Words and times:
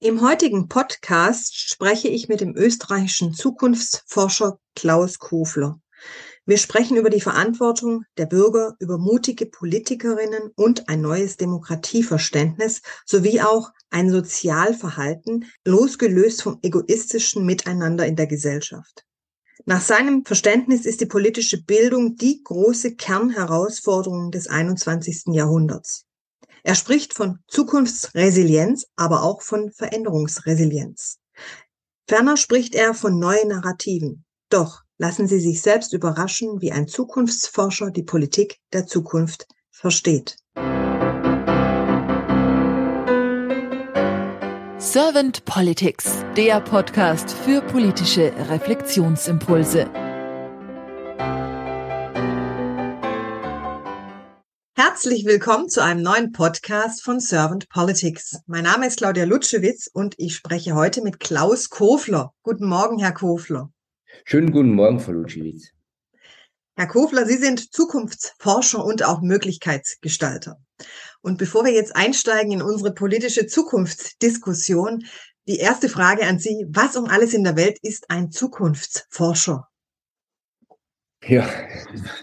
Im 0.00 0.22
heutigen 0.22 0.68
Podcast 0.68 1.58
spreche 1.58 2.06
ich 2.06 2.28
mit 2.28 2.40
dem 2.40 2.54
österreichischen 2.54 3.34
Zukunftsforscher 3.34 4.60
Klaus 4.76 5.18
Kofler. 5.18 5.80
Wir 6.46 6.56
sprechen 6.56 6.96
über 6.96 7.10
die 7.10 7.20
Verantwortung 7.20 8.04
der 8.16 8.26
Bürger, 8.26 8.76
über 8.78 8.96
mutige 8.96 9.46
Politikerinnen 9.46 10.52
und 10.54 10.88
ein 10.88 11.00
neues 11.00 11.36
Demokratieverständnis 11.36 12.82
sowie 13.06 13.40
auch 13.40 13.72
ein 13.90 14.08
Sozialverhalten, 14.08 15.46
losgelöst 15.64 16.42
vom 16.42 16.60
egoistischen 16.62 17.44
Miteinander 17.44 18.06
in 18.06 18.14
der 18.14 18.28
Gesellschaft. 18.28 19.04
Nach 19.66 19.80
seinem 19.80 20.24
Verständnis 20.24 20.86
ist 20.86 21.00
die 21.00 21.06
politische 21.06 21.60
Bildung 21.64 22.14
die 22.14 22.40
große 22.44 22.94
Kernherausforderung 22.94 24.30
des 24.30 24.46
21. 24.46 25.34
Jahrhunderts. 25.34 26.07
Er 26.68 26.74
spricht 26.74 27.14
von 27.14 27.38
Zukunftsresilienz, 27.48 28.88
aber 28.94 29.22
auch 29.22 29.40
von 29.40 29.70
Veränderungsresilienz. 29.70 31.16
Ferner 32.06 32.36
spricht 32.36 32.74
er 32.74 32.92
von 32.92 33.18
neuen 33.18 33.48
Narrativen. 33.48 34.26
Doch 34.50 34.82
lassen 34.98 35.26
Sie 35.26 35.40
sich 35.40 35.62
selbst 35.62 35.94
überraschen, 35.94 36.60
wie 36.60 36.70
ein 36.70 36.86
Zukunftsforscher 36.86 37.90
die 37.90 38.02
Politik 38.02 38.58
der 38.74 38.86
Zukunft 38.86 39.46
versteht. 39.70 40.36
Servant 44.76 45.46
Politics, 45.46 46.22
der 46.36 46.60
Podcast 46.60 47.32
für 47.32 47.62
politische 47.62 48.30
Reflexionsimpulse. 48.50 49.88
Herzlich 54.98 55.26
willkommen 55.26 55.68
zu 55.68 55.80
einem 55.80 56.02
neuen 56.02 56.32
Podcast 56.32 57.04
von 57.04 57.20
Servant 57.20 57.68
Politics. 57.68 58.40
Mein 58.48 58.64
Name 58.64 58.84
ist 58.88 58.96
Claudia 58.98 59.26
Lutschewitz 59.26 59.88
und 59.92 60.16
ich 60.18 60.34
spreche 60.34 60.74
heute 60.74 61.02
mit 61.02 61.20
Klaus 61.20 61.70
Kofler. 61.70 62.34
Guten 62.42 62.66
Morgen, 62.66 62.98
Herr 62.98 63.12
Kofler. 63.12 63.70
Schönen 64.24 64.50
guten 64.50 64.74
Morgen, 64.74 64.98
Frau 64.98 65.12
Lutschewitz. 65.12 65.68
Herr 66.74 66.88
Kofler, 66.88 67.26
Sie 67.26 67.36
sind 67.36 67.72
Zukunftsforscher 67.72 68.84
und 68.84 69.04
auch 69.04 69.20
Möglichkeitsgestalter. 69.20 70.58
Und 71.20 71.38
bevor 71.38 71.64
wir 71.64 71.72
jetzt 71.72 71.94
einsteigen 71.94 72.50
in 72.50 72.62
unsere 72.62 72.92
politische 72.92 73.46
Zukunftsdiskussion, 73.46 75.04
die 75.46 75.58
erste 75.58 75.88
Frage 75.88 76.26
an 76.26 76.40
Sie. 76.40 76.66
Was 76.70 76.96
um 76.96 77.04
alles 77.04 77.34
in 77.34 77.44
der 77.44 77.54
Welt 77.54 77.78
ist 77.82 78.10
ein 78.10 78.32
Zukunftsforscher? 78.32 79.67
Ja, 81.28 81.46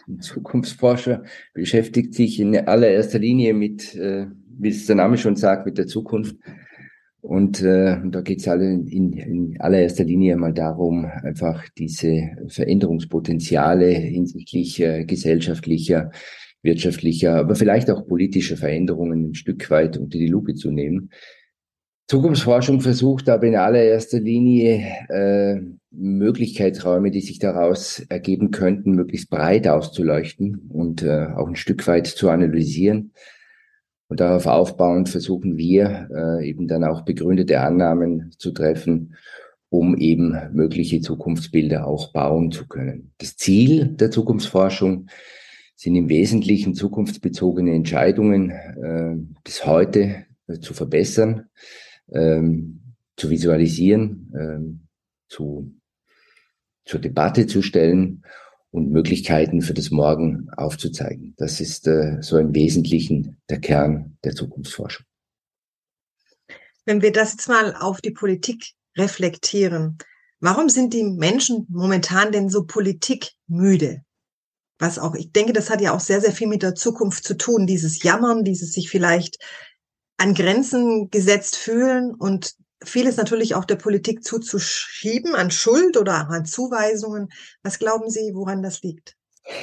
ein 0.08 0.20
Zukunftsforscher 0.20 1.24
beschäftigt 1.54 2.16
sich 2.16 2.40
in 2.40 2.58
allererster 2.58 3.20
Linie 3.20 3.54
mit, 3.54 3.94
äh, 3.94 4.26
wie 4.58 4.70
es 4.70 4.88
der 4.88 4.96
Name 4.96 5.20
schon 5.20 5.36
sagt, 5.36 5.68
mit 5.68 5.78
der 5.78 5.86
Zukunft. 5.86 6.36
Und 7.22 7.62
äh, 7.62 7.98
da 8.04 8.22
geht 8.22 8.40
es 8.40 8.48
alle 8.48 8.66
in, 8.66 9.14
in 9.14 9.58
allererster 9.60 10.04
Linie 10.04 10.38
mal 10.38 10.54
darum, 10.54 11.06
einfach 11.06 11.70
diese 11.78 12.32
Veränderungspotenziale 12.48 13.90
hinsichtlich 13.90 14.80
äh, 14.82 15.06
gesellschaftlicher, 15.06 16.10
wirtschaftlicher, 16.64 17.36
aber 17.36 17.54
vielleicht 17.54 17.92
auch 17.92 18.08
politischer 18.08 18.58
Veränderungen 18.58 19.30
ein 19.30 19.36
Stück 19.36 19.70
weit 19.70 19.98
unter 19.98 20.18
die 20.18 20.30
Lupe 20.30 20.56
zu 20.56 20.72
nehmen. 20.72 21.12
Zukunftsforschung 22.08 22.82
versucht 22.82 23.30
aber 23.30 23.48
in 23.48 23.56
allererster 23.56 24.20
Linie 24.20 24.86
äh, 25.10 25.60
Möglichkeitsräume, 25.90 27.10
die 27.10 27.22
sich 27.22 27.40
daraus 27.40 28.00
ergeben 28.10 28.52
könnten, 28.52 28.92
möglichst 28.92 29.30
breit 29.30 29.68
auszuleuchten 29.68 30.70
und 30.70 31.02
äh, 31.02 31.28
auch 31.36 31.48
ein 31.48 31.56
Stück 31.56 31.88
weit 31.88 32.06
zu 32.06 32.30
analysieren. 32.30 33.12
Und 34.08 34.20
darauf 34.20 34.46
aufbauend 34.46 35.10
versuchen 35.10 35.58
wir 35.58 36.10
äh, 36.16 36.48
eben 36.48 36.68
dann 36.68 36.84
auch 36.84 37.02
begründete 37.02 37.62
Annahmen 37.62 38.32
zu 38.38 38.52
treffen, 38.52 39.16
um 39.70 39.98
eben 39.98 40.38
mögliche 40.54 41.02
Zukunftsbilder 41.02 41.88
auch 41.88 42.14
bauen 42.14 42.52
zu 42.52 42.68
können. 42.68 43.14
Das 43.18 43.36
Ziel 43.36 43.88
der 43.88 44.12
Zukunftsforschung 44.12 45.08
sind 45.76 45.96
im 45.96 46.08
Wesentlichen 46.08 46.76
zukunftsbezogene 46.76 47.74
Entscheidungen 47.74 48.52
äh, 48.52 49.16
bis 49.44 49.66
heute 49.66 50.26
äh, 50.48 50.60
zu 50.60 50.76
verbessern, 50.76 51.48
ähm, 52.12 52.96
zu 53.18 53.30
visualisieren, 53.30 54.32
ähm, 54.38 54.88
zu, 55.30 55.74
zur 56.86 57.00
Debatte 57.00 57.48
zu 57.48 57.62
stellen 57.62 58.24
und 58.72 58.92
Möglichkeiten 58.92 59.62
für 59.62 59.74
das 59.74 59.90
Morgen 59.90 60.50
aufzuzeigen. 60.58 61.34
Das 61.38 61.62
ist 61.62 61.88
äh, 61.88 62.18
so 62.22 62.38
im 62.38 62.54
Wesentlichen 62.54 63.38
der 63.50 63.60
Kern 63.60 64.18
der 64.24 64.36
Zukunftsforschung. 64.36 65.06
Wenn 66.86 67.02
wir 67.02 67.12
das 67.12 67.32
jetzt 67.32 67.48
mal 67.48 67.76
auf 67.76 68.02
die 68.02 68.12
Politik 68.12 68.74
reflektieren, 68.98 69.98
warum 70.40 70.70
sind 70.70 70.94
die 70.94 71.04
Menschen 71.04 71.66
momentan 71.70 72.32
denn 72.32 72.50
so 72.50 72.66
politikmüde? 72.66 74.04
Was 74.78 75.00
auch, 75.00 75.16
ich 75.16 75.32
denke, 75.32 75.54
das 75.54 75.70
hat 75.70 75.82
ja 75.82 75.96
auch 75.96 76.02
sehr, 76.02 76.20
sehr 76.20 76.34
viel 76.34 76.48
mit 76.48 76.62
der 76.62 76.76
Zukunft 76.76 77.24
zu 77.24 77.38
tun, 77.38 77.66
dieses 77.66 78.04
Jammern, 78.04 78.44
dieses 78.44 78.74
sich 78.74 78.90
vielleicht 78.90 79.38
an 80.18 80.34
Grenzen 80.34 81.10
gesetzt 81.10 81.56
fühlen 81.56 82.14
und 82.14 82.56
vieles 82.84 83.18
natürlich 83.18 83.56
auch 83.56 83.66
der 83.66 83.76
Politik 83.76 84.24
zuzuschieben, 84.24 85.36
an 85.36 85.52
Schuld 85.52 85.98
oder 85.98 86.30
an 86.30 86.46
Zuweisungen. 86.46 87.30
Was 87.64 87.80
glauben 87.80 88.10
Sie, 88.10 88.32
woran 88.34 88.62
das 88.62 88.82
liegt? 88.82 89.16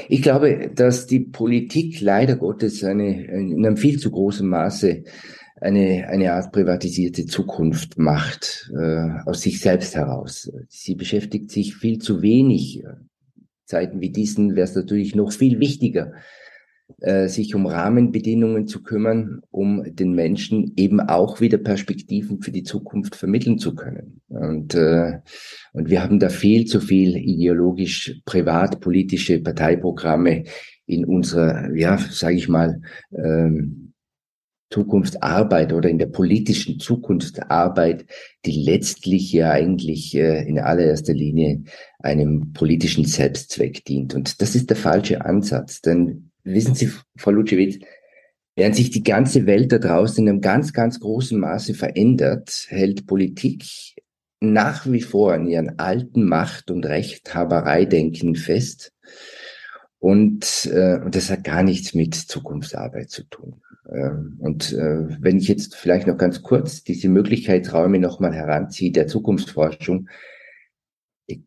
Ich 0.08 0.22
glaube, 0.22 0.70
dass 0.74 1.06
die 1.06 1.20
Politik 1.20 2.00
leider 2.00 2.36
Gottes 2.36 2.84
eine, 2.84 3.24
in 3.26 3.64
einem 3.64 3.76
viel 3.76 3.98
zu 3.98 4.10
großen 4.10 4.46
Maße 4.46 5.04
eine, 5.60 6.08
eine 6.08 6.32
Art 6.32 6.52
privatisierte 6.52 7.26
Zukunft 7.26 7.98
macht, 7.98 8.70
äh, 8.76 9.08
aus 9.26 9.42
sich 9.42 9.60
selbst 9.60 9.94
heraus. 9.94 10.50
Sie 10.68 10.94
beschäftigt 10.94 11.50
sich 11.50 11.76
viel 11.76 11.98
zu 11.98 12.22
wenig. 12.22 12.82
Zeiten 13.64 14.00
wie 14.00 14.10
diesen 14.10 14.54
wäre 14.54 14.64
es 14.64 14.74
natürlich 14.74 15.14
noch 15.14 15.32
viel 15.32 15.60
wichtiger, 15.60 16.08
äh, 16.08 16.20
sich 17.28 17.54
um 17.54 17.66
Rahmenbedingungen 17.66 18.68
zu 18.68 18.82
kümmern, 18.82 19.42
um 19.50 19.82
den 19.84 20.12
Menschen 20.12 20.72
eben 20.76 21.00
auch 21.00 21.40
wieder 21.40 21.58
Perspektiven 21.58 22.40
für 22.42 22.52
die 22.52 22.62
Zukunft 22.62 23.16
vermitteln 23.16 23.58
zu 23.58 23.74
können. 23.74 24.20
Und, 24.28 24.74
äh, 24.74 25.18
und 25.72 25.90
wir 25.90 26.02
haben 26.02 26.20
da 26.20 26.28
viel 26.28 26.66
zu 26.66 26.80
viel 26.80 27.16
ideologisch 27.16 28.20
privatpolitische 28.24 29.40
Parteiprogramme 29.40 30.44
in 30.86 31.04
unserer, 31.04 31.74
ja, 31.74 31.98
sage 31.98 32.36
ich 32.36 32.48
mal, 32.48 32.80
ähm, 33.16 33.92
Zukunftsarbeit 34.70 35.72
oder 35.72 35.88
in 35.90 35.98
der 35.98 36.06
politischen 36.06 36.80
Zukunftsarbeit, 36.80 38.06
die 38.46 38.62
letztlich 38.64 39.32
ja 39.32 39.50
eigentlich 39.50 40.14
äh, 40.14 40.48
in 40.48 40.58
allererster 40.58 41.12
Linie 41.12 41.62
einem 41.98 42.52
politischen 42.52 43.04
Selbstzweck 43.04 43.84
dient. 43.84 44.14
Und 44.14 44.40
das 44.40 44.54
ist 44.54 44.70
der 44.70 44.76
falsche 44.76 45.24
Ansatz, 45.24 45.82
denn 45.82 46.31
wissen 46.44 46.74
Sie, 46.74 46.90
Frau 47.16 47.30
Lutschewitz, 47.30 47.78
während 48.56 48.76
sich 48.76 48.90
die 48.90 49.02
ganze 49.02 49.46
Welt 49.46 49.72
da 49.72 49.78
draußen 49.78 50.24
in 50.24 50.28
einem 50.28 50.40
ganz, 50.40 50.72
ganz 50.72 51.00
großen 51.00 51.38
Maße 51.38 51.74
verändert, 51.74 52.66
hält 52.68 53.06
Politik 53.06 53.64
nach 54.40 54.90
wie 54.90 55.00
vor 55.00 55.32
an 55.32 55.46
ihren 55.46 55.78
alten 55.78 56.24
Macht- 56.24 56.70
und 56.70 56.84
Rechthabereidenken 56.84 58.34
fest. 58.34 58.92
Und, 59.98 60.66
äh, 60.66 60.98
das 61.08 61.30
hat 61.30 61.44
gar 61.44 61.62
nichts 61.62 61.94
mit 61.94 62.14
Zukunftsarbeit 62.14 63.08
zu 63.08 63.22
tun. 63.24 63.62
Ähm, 63.88 64.36
und 64.40 64.72
äh, 64.72 65.06
wenn 65.20 65.38
ich 65.38 65.46
jetzt 65.46 65.76
vielleicht 65.76 66.08
noch 66.08 66.16
ganz 66.16 66.42
kurz 66.42 66.82
diese 66.82 67.08
Möglichkeitsräume 67.08 68.00
nochmal 68.00 68.34
heranziehe 68.34 68.90
der 68.90 69.06
Zukunftsforschung, 69.06 70.08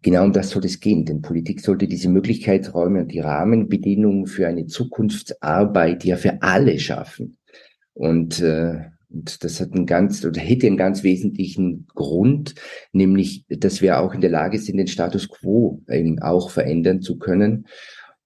Genau 0.02 0.24
um 0.24 0.32
das 0.32 0.52
soll 0.52 0.66
es 0.66 0.80
gehen, 0.80 1.06
denn 1.06 1.22
Politik 1.22 1.60
sollte 1.60 1.88
diese 1.88 2.10
Möglichkeitsräume 2.10 3.02
und 3.02 3.12
die 3.12 3.20
Rahmenbedingungen 3.20 4.26
für 4.26 4.48
eine 4.48 4.68
Zukunftsarbeit 4.68 6.06
ja 6.06 6.16
für 6.16 6.42
alle 6.42 6.80
schaffen. 6.80 7.38
Und, 7.94 8.42
äh, 8.42 8.80
und 9.10 9.44
das 9.44 9.60
hat 9.60 9.74
einen 9.74 9.86
ganz 9.86 10.24
oder 10.26 10.40
hätte 10.40 10.68
einen 10.68 10.78
ganz 10.78 11.04
wesentlichen 11.04 11.88
Grund, 11.94 12.56
nämlich, 12.94 13.46
dass 13.50 13.82
wir 13.82 14.00
auch 14.00 14.14
in 14.14 14.22
der 14.22 14.30
Lage 14.30 14.60
sind, 14.60 14.78
den 14.78 14.88
Status 14.88 15.30
quo 15.30 15.82
eben 15.90 16.20
auch 16.20 16.50
verändern 16.50 17.02
zu 17.02 17.18
können 17.18 17.68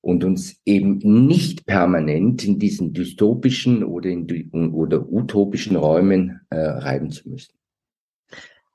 und 0.02 0.24
uns 0.24 0.58
eben 0.66 0.98
nicht 0.98 1.66
permanent 1.66 2.46
in 2.46 2.60
diesen 2.60 2.94
dystopischen 2.94 3.84
oder, 3.84 4.10
in, 4.10 4.50
oder 4.74 5.12
utopischen 5.12 5.76
Räumen 5.76 6.42
äh, 6.50 6.58
reiben 6.58 7.12
zu 7.12 7.28
müssen. 7.30 7.59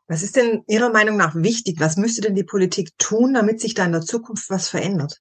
Was 0.06 0.22
ist 0.22 0.36
denn 0.36 0.62
Ihrer 0.66 0.90
Meinung 0.90 1.16
nach 1.16 1.34
wichtig? 1.34 1.76
Was 1.80 1.96
müsste 1.96 2.20
denn 2.20 2.34
die 2.34 2.44
Politik 2.44 2.90
tun, 2.98 3.34
damit 3.34 3.60
sich 3.60 3.74
da 3.74 3.86
in 3.86 3.92
der 3.92 4.02
Zukunft 4.02 4.50
was 4.50 4.68
verändert? 4.68 5.20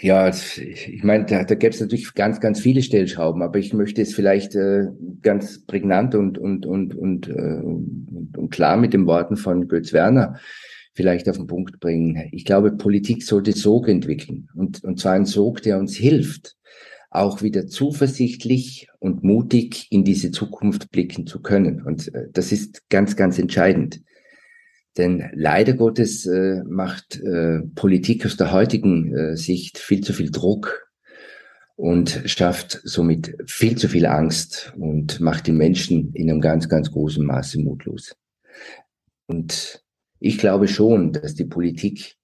Ja, 0.00 0.28
ich 0.28 1.02
meine, 1.02 1.24
da, 1.24 1.44
da 1.44 1.54
gäbe 1.54 1.74
es 1.74 1.80
natürlich 1.80 2.14
ganz, 2.14 2.40
ganz 2.40 2.60
viele 2.60 2.82
Stellschrauben, 2.82 3.42
aber 3.42 3.58
ich 3.58 3.72
möchte 3.72 4.02
es 4.02 4.14
vielleicht 4.14 4.54
äh, 4.54 4.86
ganz 5.22 5.64
prägnant 5.66 6.14
und, 6.14 6.36
und, 6.36 6.66
und, 6.66 6.94
und, 6.94 7.28
äh, 7.28 7.32
und, 7.32 8.34
und 8.36 8.50
klar 8.50 8.76
mit 8.76 8.92
den 8.92 9.06
Worten 9.06 9.36
von 9.36 9.68
Götz 9.68 9.92
Werner 9.92 10.38
vielleicht 10.94 11.28
auf 11.28 11.36
den 11.36 11.46
Punkt 11.46 11.80
bringen. 11.80 12.28
Ich 12.32 12.44
glaube, 12.44 12.72
Politik 12.72 13.24
sollte 13.24 13.52
Sog 13.52 13.88
entwickeln 13.88 14.48
und, 14.54 14.82
und 14.84 15.00
zwar 15.00 15.12
ein 15.12 15.26
Sog, 15.26 15.62
der 15.62 15.78
uns 15.78 15.96
hilft, 15.96 16.56
auch 17.14 17.42
wieder 17.42 17.66
zuversichtlich 17.66 18.88
und 18.98 19.22
mutig 19.22 19.86
in 19.90 20.04
diese 20.04 20.30
Zukunft 20.30 20.90
blicken 20.90 21.26
zu 21.26 21.40
können. 21.40 21.82
Und 21.82 22.12
äh, 22.14 22.28
das 22.32 22.52
ist 22.52 22.88
ganz, 22.90 23.16
ganz 23.16 23.38
entscheidend. 23.38 24.00
Denn 24.96 25.30
leider 25.32 25.74
Gottes 25.74 26.26
äh, 26.26 26.62
macht 26.64 27.20
äh, 27.20 27.60
Politik 27.74 28.26
aus 28.26 28.36
der 28.36 28.52
heutigen 28.52 29.14
äh, 29.14 29.36
Sicht 29.36 29.78
viel 29.78 30.02
zu 30.02 30.12
viel 30.12 30.30
Druck 30.30 30.88
und 31.76 32.22
schafft 32.26 32.80
somit 32.84 33.36
viel 33.46 33.76
zu 33.76 33.88
viel 33.88 34.06
Angst 34.06 34.72
und 34.76 35.20
macht 35.20 35.46
die 35.46 35.52
Menschen 35.52 36.12
in 36.14 36.30
einem 36.30 36.40
ganz, 36.40 36.68
ganz 36.68 36.90
großen 36.90 37.24
Maße 37.24 37.60
mutlos. 37.60 38.16
Und 39.26 39.82
ich 40.20 40.38
glaube 40.38 40.68
schon, 40.68 41.12
dass 41.12 41.34
die 41.34 41.44
Politik 41.44 42.16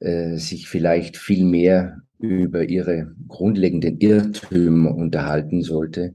äh, 0.00 0.36
sich 0.36 0.68
vielleicht 0.68 1.16
viel 1.16 1.44
mehr 1.44 2.03
über 2.24 2.64
ihre 2.64 3.14
grundlegenden 3.28 3.98
Irrtümer 3.98 4.94
unterhalten 4.94 5.62
sollte 5.62 6.14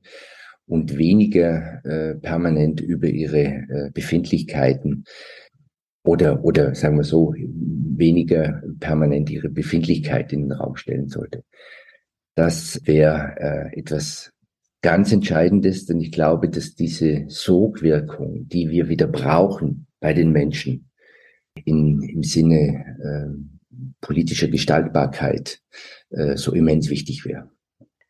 und 0.65 0.97
weniger 0.97 1.83
äh, 1.83 2.15
permanent 2.15 2.81
über 2.81 3.07
ihre 3.07 3.43
äh, 3.43 3.91
Befindlichkeiten 3.93 5.05
oder, 6.03 6.43
oder 6.43 6.75
sagen 6.75 6.97
wir 6.97 7.03
so, 7.03 7.33
weniger 7.35 8.63
permanent 8.79 9.29
ihre 9.29 9.49
Befindlichkeit 9.49 10.31
in 10.31 10.43
den 10.43 10.51
Raum 10.53 10.75
stellen 10.75 11.09
sollte. 11.09 11.43
Das 12.35 12.79
wäre 12.85 13.35
äh, 13.73 13.79
etwas 13.79 14.31
ganz 14.81 15.11
Entscheidendes, 15.11 15.85
denn 15.85 15.99
ich 15.99 16.11
glaube, 16.11 16.49
dass 16.49 16.75
diese 16.75 17.25
Sogwirkung, 17.27 18.47
die 18.47 18.69
wir 18.69 18.87
wieder 18.87 19.07
brauchen 19.07 19.87
bei 19.99 20.13
den 20.13 20.31
Menschen 20.31 20.89
in, 21.65 22.01
im 22.01 22.23
Sinne 22.23 22.85
äh, 23.03 23.85
politischer 24.01 24.47
Gestaltbarkeit, 24.47 25.59
äh, 26.09 26.37
so 26.37 26.53
immens 26.53 26.89
wichtig 26.89 27.25
wäre. 27.25 27.49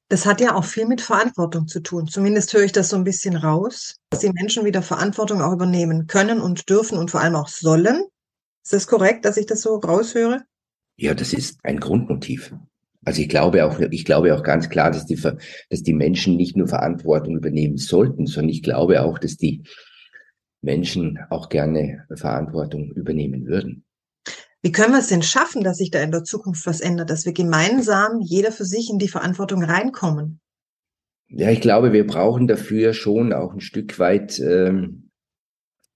Das 0.10 0.26
hat 0.26 0.42
ja 0.42 0.56
auch 0.56 0.66
viel 0.66 0.88
mit 0.88 1.02
Verantwortung 1.02 1.68
zu 1.68 1.82
tun. 1.82 2.08
Zumindest 2.08 2.54
höre 2.54 2.64
ich 2.64 2.72
das 2.72 2.90
so 2.90 2.96
ein 2.96 3.04
bisschen 3.04 3.36
raus, 3.36 3.98
dass 4.10 4.22
die 4.22 4.32
Menschen 4.32 4.66
wieder 4.66 4.82
Verantwortung 4.82 5.42
auch 5.42 5.54
übernehmen 5.54 6.08
können 6.08 6.42
und 6.42 6.68
dürfen 6.70 6.98
und 6.98 7.12
vor 7.12 7.22
allem 7.22 7.36
auch 7.36 7.48
sollen. 7.48 8.06
Ist 8.64 8.74
das 8.74 8.88
korrekt, 8.88 9.26
dass 9.26 9.38
ich 9.38 9.46
das 9.46 9.62
so 9.62 9.76
raushöre? 9.76 10.44
Ja, 10.98 11.14
das 11.14 11.32
ist 11.34 11.60
ein 11.64 11.80
Grundmotiv. 11.80 12.54
Also 13.06 13.22
ich 13.22 13.30
glaube 13.30 13.66
auch, 13.66 13.80
ich 13.80 14.04
glaube 14.04 14.36
auch 14.36 14.44
ganz 14.44 14.70
klar, 14.70 14.92
dass 14.92 15.06
die, 15.06 15.16
dass 15.16 15.84
die 15.84 15.94
Menschen 15.94 16.36
nicht 16.36 16.58
nur 16.58 16.68
Verantwortung 16.68 17.38
übernehmen 17.38 17.78
sollten, 17.78 18.26
sondern 18.26 18.50
ich 18.50 18.64
glaube 18.64 19.02
auch, 19.04 19.20
dass 19.20 19.38
die 19.38 19.64
Menschen 20.62 21.20
auch 21.30 21.50
gerne 21.50 22.06
Verantwortung 22.14 22.92
übernehmen 22.92 23.46
würden. 23.46 23.86
Wie 24.62 24.72
können 24.72 24.92
wir 24.92 25.00
es 25.00 25.08
denn 25.08 25.22
schaffen, 25.22 25.64
dass 25.64 25.78
sich 25.78 25.90
da 25.90 26.02
in 26.02 26.12
der 26.12 26.24
Zukunft 26.24 26.66
was 26.66 26.82
ändert, 26.82 27.10
dass 27.10 27.26
wir 27.26 27.34
gemeinsam 27.34 28.20
jeder 28.20 28.52
für 28.52 28.66
sich 28.66 28.90
in 28.90 29.00
die 29.00 29.08
Verantwortung 29.08 29.64
reinkommen? 29.64 30.42
Ja, 31.30 31.50
ich 31.50 31.62
glaube, 31.62 31.94
wir 31.94 32.06
brauchen 32.06 32.48
dafür 32.48 32.94
schon 32.94 33.34
auch 33.34 33.54
ein 33.54 33.62
Stück 33.62 34.00
weit 34.00 34.40
ähm, 34.40 35.10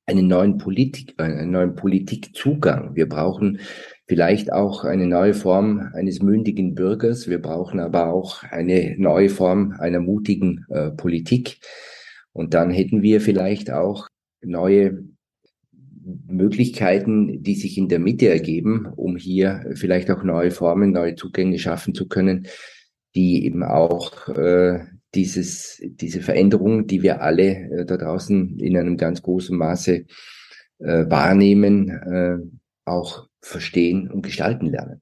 einen 0.06 0.27
neuen 0.27 0.57
Politik, 0.57 1.15
einen 1.18 1.51
neuen 1.51 1.75
Politikzugang. 1.75 2.95
Wir 2.95 3.07
brauchen 3.07 3.60
vielleicht 4.07 4.51
auch 4.51 4.83
eine 4.83 5.07
neue 5.07 5.33
Form 5.33 5.89
eines 5.94 6.21
mündigen 6.21 6.75
Bürgers. 6.75 7.27
Wir 7.27 7.42
brauchen 7.42 7.80
aber 7.80 8.13
auch 8.13 8.44
eine 8.44 8.95
neue 8.98 9.30
Form 9.30 9.75
einer 9.80 10.00
mutigen 10.00 10.65
äh, 10.69 10.92
Politik. 10.92 11.60
Und 12.31 12.54
dann 12.54 12.69
hätten 12.69 13.01
wir 13.01 13.21
vielleicht 13.21 13.71
auch 13.71 14.07
neue 14.42 15.04
Möglichkeiten, 16.27 17.44
die 17.44 17.55
sich 17.55 17.77
in 17.77 17.88
der 17.88 18.00
Mitte 18.00 18.29
ergeben, 18.29 18.88
um 18.95 19.15
hier 19.15 19.65
vielleicht 19.75 20.11
auch 20.11 20.23
neue 20.23 20.51
Formen, 20.51 20.91
neue 20.91 21.15
Zugänge 21.15 21.59
schaffen 21.59 21.94
zu 21.94 22.07
können, 22.07 22.47
die 23.15 23.45
eben 23.45 23.63
auch 23.63 24.27
äh, 24.29 24.79
dieses, 25.15 25.79
diese 25.81 26.21
Veränderung, 26.21 26.88
die 26.88 27.03
wir 27.03 27.21
alle 27.21 27.44
äh, 27.44 27.85
da 27.85 27.97
draußen 27.97 28.59
in 28.59 28.77
einem 28.77 28.97
ganz 28.97 29.21
großen 29.21 29.57
Maße 29.57 30.05
äh, 30.79 31.05
wahrnehmen, 31.09 31.89
äh, 31.89 32.38
auch 32.85 33.27
verstehen 33.39 34.09
und 34.09 34.23
gestalten 34.23 34.67
lernen. 34.67 35.01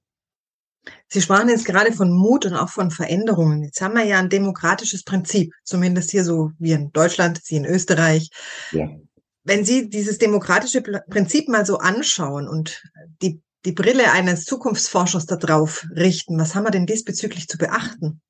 Sie 1.08 1.22
sprachen 1.22 1.50
jetzt 1.50 1.66
gerade 1.66 1.92
von 1.92 2.12
Mut 2.12 2.46
und 2.46 2.56
auch 2.56 2.70
von 2.70 2.90
Veränderungen. 2.90 3.64
Jetzt 3.64 3.82
haben 3.82 3.94
wir 3.94 4.04
ja 4.04 4.20
ein 4.20 4.30
demokratisches 4.30 5.04
Prinzip, 5.04 5.54
zumindest 5.64 6.10
hier 6.10 6.24
so 6.24 6.52
wie 6.58 6.72
in 6.72 6.92
Deutschland, 6.92 7.40
Sie 7.44 7.56
in 7.56 7.66
Österreich. 7.66 8.32
Ja 8.72 8.90
wenn 9.44 9.66
Sie 9.66 9.90
dieses 9.90 10.18
demokratische 10.18 10.82
Prinzip 10.82 11.48
mal 11.48 11.66
so 11.66 11.78
anschauen 11.78 12.48
und 12.48 12.84
die, 13.22 13.42
die 13.66 13.72
Brille 13.72 14.12
eines 14.12 14.46
Zukunftsforschers 14.46 15.26
da 15.26 15.36
drauf 15.36 15.88
richten, 15.96 16.38
was 16.38 16.56
haben 16.56 16.64
wir 16.64 16.72
denn 16.72 16.86
diesbezüglich 16.86 17.48
zu 17.48 17.58
beachten? 17.58 18.22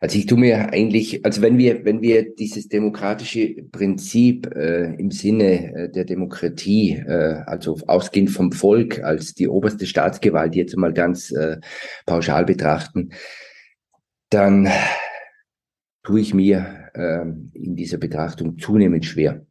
Also 0.00 0.16
ich 0.16 0.24
tue 0.24 0.38
mir 0.38 0.72
eigentlich, 0.72 1.24
also 1.26 1.42
wenn 1.42 1.58
wir, 1.58 1.84
wenn 1.84 2.00
wir 2.00 2.34
dieses 2.34 2.68
demokratische 2.68 3.54
Prinzip 3.70 4.50
äh, 4.54 4.94
im 4.94 5.10
Sinne 5.10 5.74
äh, 5.74 5.90
der 5.90 6.06
Demokratie, 6.06 6.92
äh, 6.92 7.42
also 7.44 7.76
ausgehend 7.86 8.30
vom 8.30 8.52
Volk 8.52 9.04
als 9.04 9.34
die 9.34 9.48
oberste 9.48 9.84
Staatsgewalt 9.84 10.54
jetzt 10.54 10.74
mal 10.76 10.94
ganz 10.94 11.30
äh, 11.32 11.58
pauschal 12.06 12.46
betrachten, 12.46 13.10
dann 14.30 14.70
tue 16.02 16.20
ich 16.20 16.32
mir 16.32 16.88
äh, 16.94 17.22
in 17.52 17.76
dieser 17.76 17.98
Betrachtung 17.98 18.58
zunehmend 18.58 19.04
schwer. 19.04 19.44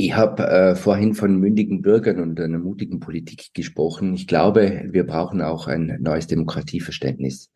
Ich 0.00 0.14
habe 0.14 0.46
äh, 0.46 0.76
vorhin 0.76 1.14
von 1.14 1.40
mündigen 1.40 1.82
Bürgern 1.82 2.20
und 2.20 2.40
einer 2.40 2.60
mutigen 2.60 3.00
Politik 3.00 3.52
gesprochen. 3.52 4.14
Ich 4.14 4.28
glaube, 4.28 4.84
wir 4.92 5.04
brauchen 5.04 5.42
auch 5.42 5.66
ein 5.66 5.98
neues 6.00 6.28
Demokratieverständnis. 6.28 7.50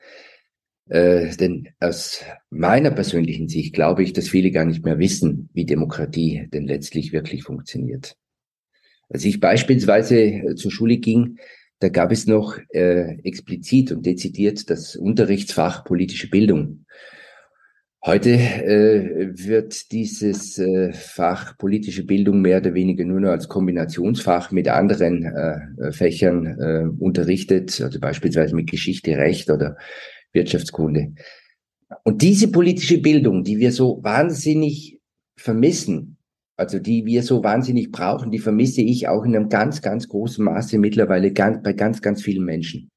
Äh, 0.88 1.36
denn 1.36 1.68
aus 1.78 2.24
meiner 2.50 2.90
persönlichen 2.90 3.48
Sicht 3.48 3.74
glaube 3.74 4.02
ich, 4.02 4.12
dass 4.12 4.28
viele 4.28 4.50
gar 4.50 4.64
nicht 4.64 4.84
mehr 4.84 4.98
wissen, 4.98 5.50
wie 5.54 5.64
Demokratie 5.66 6.48
denn 6.52 6.66
letztlich 6.66 7.12
wirklich 7.12 7.44
funktioniert. 7.44 8.16
Als 9.08 9.24
ich 9.24 9.38
beispielsweise 9.38 10.20
äh, 10.20 10.54
zur 10.56 10.72
Schule 10.72 10.96
ging, 10.96 11.38
da 11.78 11.90
gab 11.90 12.10
es 12.10 12.26
noch 12.26 12.58
äh, 12.70 13.20
explizit 13.22 13.92
und 13.92 14.04
dezidiert 14.04 14.68
das 14.68 14.96
Unterrichtsfach 14.96 15.84
politische 15.84 16.28
Bildung. 16.28 16.86
Heute 18.04 18.31
äh, 18.31 19.31
wird 19.32 19.93
dieses 19.93 20.58
äh, 20.58 20.93
Fach 20.93 21.56
politische 21.56 22.04
Bildung 22.04 22.40
mehr 22.40 22.58
oder 22.58 22.75
weniger 22.75 23.04
nur 23.04 23.20
noch 23.20 23.28
als 23.28 23.49
Kombinationsfach 23.49 24.50
mit 24.50 24.66
anderen 24.66 25.25
äh, 25.25 25.93
Fächern 25.93 26.46
äh, 26.46 26.84
unterrichtet, 26.99 27.81
also 27.81 28.00
beispielsweise 28.00 28.56
mit 28.56 28.69
Geschichte, 28.69 29.16
Recht 29.16 29.50
oder 29.50 29.76
Wirtschaftskunde. 30.32 31.12
Und 32.02 32.22
diese 32.22 32.50
politische 32.50 32.99
Bildung, 32.99 33.44
die 33.44 33.58
wir 33.58 33.70
so 33.70 34.00
wahnsinnig 34.02 34.98
vermissen, 35.37 36.16
also 36.56 36.81
die 36.81 37.06
wir 37.06 37.22
so 37.22 37.44
wahnsinnig 37.44 37.93
brauchen, 37.93 38.32
die 38.32 38.41
vermisse 38.41 38.82
ich 38.82 39.06
auch 39.06 39.24
in 39.24 39.36
einem 39.36 39.48
ganz, 39.48 39.81
ganz 39.81 40.08
großen 40.08 40.44
Maße 40.44 40.76
mittlerweile 40.79 41.32
ganz, 41.32 41.62
bei 41.62 41.72
ganz, 41.72 42.03
ganz 42.03 42.20
vielen 42.20 42.44
Menschen. 42.44 42.91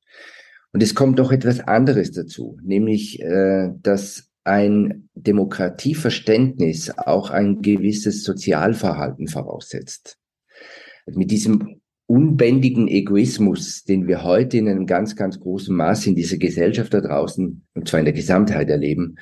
Und 0.73 0.81
es 0.81 0.95
kommt 0.95 1.19
doch 1.19 1.31
etwas 1.31 1.59
anderes 1.59 2.11
dazu, 2.11 2.57
nämlich 2.63 3.21
äh, 3.21 3.69
dass 3.83 4.31
ein 4.45 5.09
Demokratieverständnis 5.15 6.91
auch 6.97 7.31
ein 7.31 7.61
gewisses 7.61 8.23
Sozialverhalten 8.23 9.27
voraussetzt. 9.27 10.17
Mit 11.07 11.31
diesem 11.31 11.81
unbändigen 12.07 12.87
Egoismus, 12.87 13.83
den 13.83 14.07
wir 14.07 14.23
heute 14.23 14.57
in 14.57 14.69
einem 14.69 14.85
ganz, 14.85 15.15
ganz 15.15 15.39
großen 15.39 15.75
Maß 15.75 16.05
in 16.07 16.15
dieser 16.15 16.37
Gesellschaft 16.37 16.93
da 16.93 17.01
draußen, 17.01 17.65
und 17.73 17.87
zwar 17.87 17.99
in 17.99 18.05
der 18.05 18.13
Gesamtheit 18.13 18.69
erleben, 18.69 19.17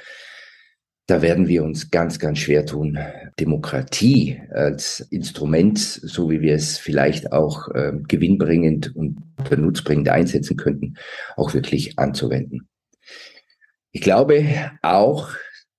da 1.07 1.21
werden 1.21 1.47
wir 1.47 1.63
uns 1.63 1.91
ganz, 1.91 2.19
ganz 2.19 2.39
schwer 2.39 2.65
tun, 2.65 2.97
Demokratie 3.39 4.41
als 4.51 5.01
Instrument, 5.11 5.77
so 5.77 6.29
wie 6.29 6.41
wir 6.41 6.55
es 6.55 6.77
vielleicht 6.77 7.33
auch 7.33 7.69
äh, 7.69 7.93
gewinnbringend 8.07 8.95
und 8.95 9.17
nutzbringend 9.57 10.09
einsetzen 10.09 10.55
könnten, 10.55 10.95
auch 11.35 11.53
wirklich 11.53 11.99
anzuwenden. 11.99 12.69
Ich 13.93 14.01
glaube 14.01 14.43
auch, 14.81 15.29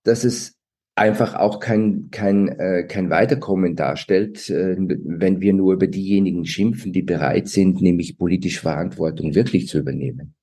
dass 0.04 0.23
es 0.23 0.54
einfach 0.94 1.35
auch 1.35 1.59
kein, 1.59 2.11
kein, 2.12 2.49
äh, 2.49 2.85
kein 2.85 3.11
Weiterkommen 3.11 3.75
darstellt, 3.75 4.49
äh, 4.50 4.76
wenn 4.78 5.40
wir 5.40 5.52
nur 5.52 5.75
über 5.75 5.88
diejenigen 5.88 6.44
schimpfen, 6.47 6.92
die 6.92 7.02
bereit 7.02 7.49
sind, 7.49 7.83
nämlich 7.83 8.16
politische 8.16 8.61
Verantwortung 8.61 9.35
wirklich 9.35 9.66
zu 9.66 9.78
übernehmen. 9.78 10.37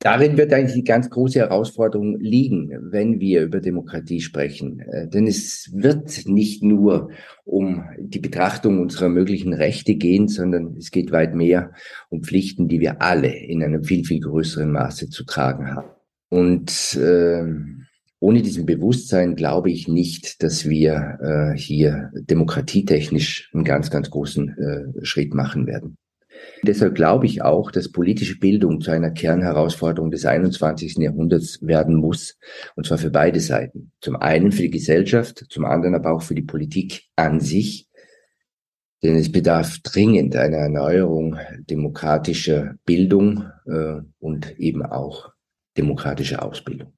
Darin 0.00 0.36
wird 0.36 0.52
eigentlich 0.52 0.74
die 0.74 0.84
ganz 0.84 1.10
große 1.10 1.40
Herausforderung 1.40 2.20
liegen, 2.20 2.70
wenn 2.92 3.18
wir 3.18 3.42
über 3.42 3.60
Demokratie 3.60 4.20
sprechen. 4.20 4.80
Äh, 4.80 5.08
denn 5.08 5.26
es 5.26 5.70
wird 5.74 6.26
nicht 6.26 6.62
nur 6.62 7.10
um 7.44 7.84
die 7.98 8.20
Betrachtung 8.20 8.80
unserer 8.80 9.08
möglichen 9.08 9.54
Rechte 9.54 9.94
gehen, 9.94 10.28
sondern 10.28 10.76
es 10.76 10.90
geht 10.90 11.10
weit 11.10 11.34
mehr 11.34 11.72
um 12.10 12.22
Pflichten, 12.22 12.68
die 12.68 12.80
wir 12.80 13.00
alle 13.00 13.34
in 13.34 13.62
einem 13.62 13.82
viel, 13.82 14.04
viel 14.04 14.20
größeren 14.20 14.70
Maße 14.70 15.08
zu 15.08 15.24
tragen 15.24 15.74
haben. 15.74 15.97
Und 16.28 16.96
äh, 16.96 17.44
ohne 18.20 18.42
diesem 18.42 18.66
Bewusstsein 18.66 19.36
glaube 19.36 19.70
ich 19.70 19.88
nicht, 19.88 20.42
dass 20.42 20.68
wir 20.68 21.18
äh, 21.22 21.58
hier 21.58 22.10
demokratietechnisch 22.14 23.50
einen 23.54 23.64
ganz, 23.64 23.90
ganz 23.90 24.10
großen 24.10 24.58
äh, 24.58 25.04
Schritt 25.04 25.34
machen 25.34 25.66
werden. 25.66 25.96
Deshalb 26.62 26.94
glaube 26.94 27.26
ich 27.26 27.42
auch, 27.42 27.70
dass 27.70 27.90
politische 27.90 28.38
Bildung 28.38 28.80
zu 28.80 28.90
einer 28.90 29.10
Kernherausforderung 29.10 30.10
des 30.10 30.24
21. 30.24 30.96
Jahrhunderts 30.98 31.58
werden 31.62 31.96
muss, 31.96 32.36
und 32.74 32.86
zwar 32.86 32.98
für 32.98 33.10
beide 33.10 33.40
Seiten. 33.40 33.92
Zum 34.00 34.16
einen 34.16 34.52
für 34.52 34.62
die 34.62 34.70
Gesellschaft, 34.70 35.46
zum 35.48 35.64
anderen 35.64 35.94
aber 35.94 36.12
auch 36.12 36.22
für 36.22 36.34
die 36.34 36.42
Politik 36.42 37.04
an 37.16 37.40
sich. 37.40 37.88
Denn 39.02 39.14
es 39.14 39.30
bedarf 39.30 39.78
dringend 39.84 40.34
einer 40.34 40.56
Erneuerung 40.56 41.36
demokratischer 41.70 42.74
Bildung 42.84 43.44
äh, 43.66 44.00
und 44.18 44.58
eben 44.58 44.82
auch 44.84 45.30
demokratischer 45.78 46.42
Ausbildung. 46.42 46.92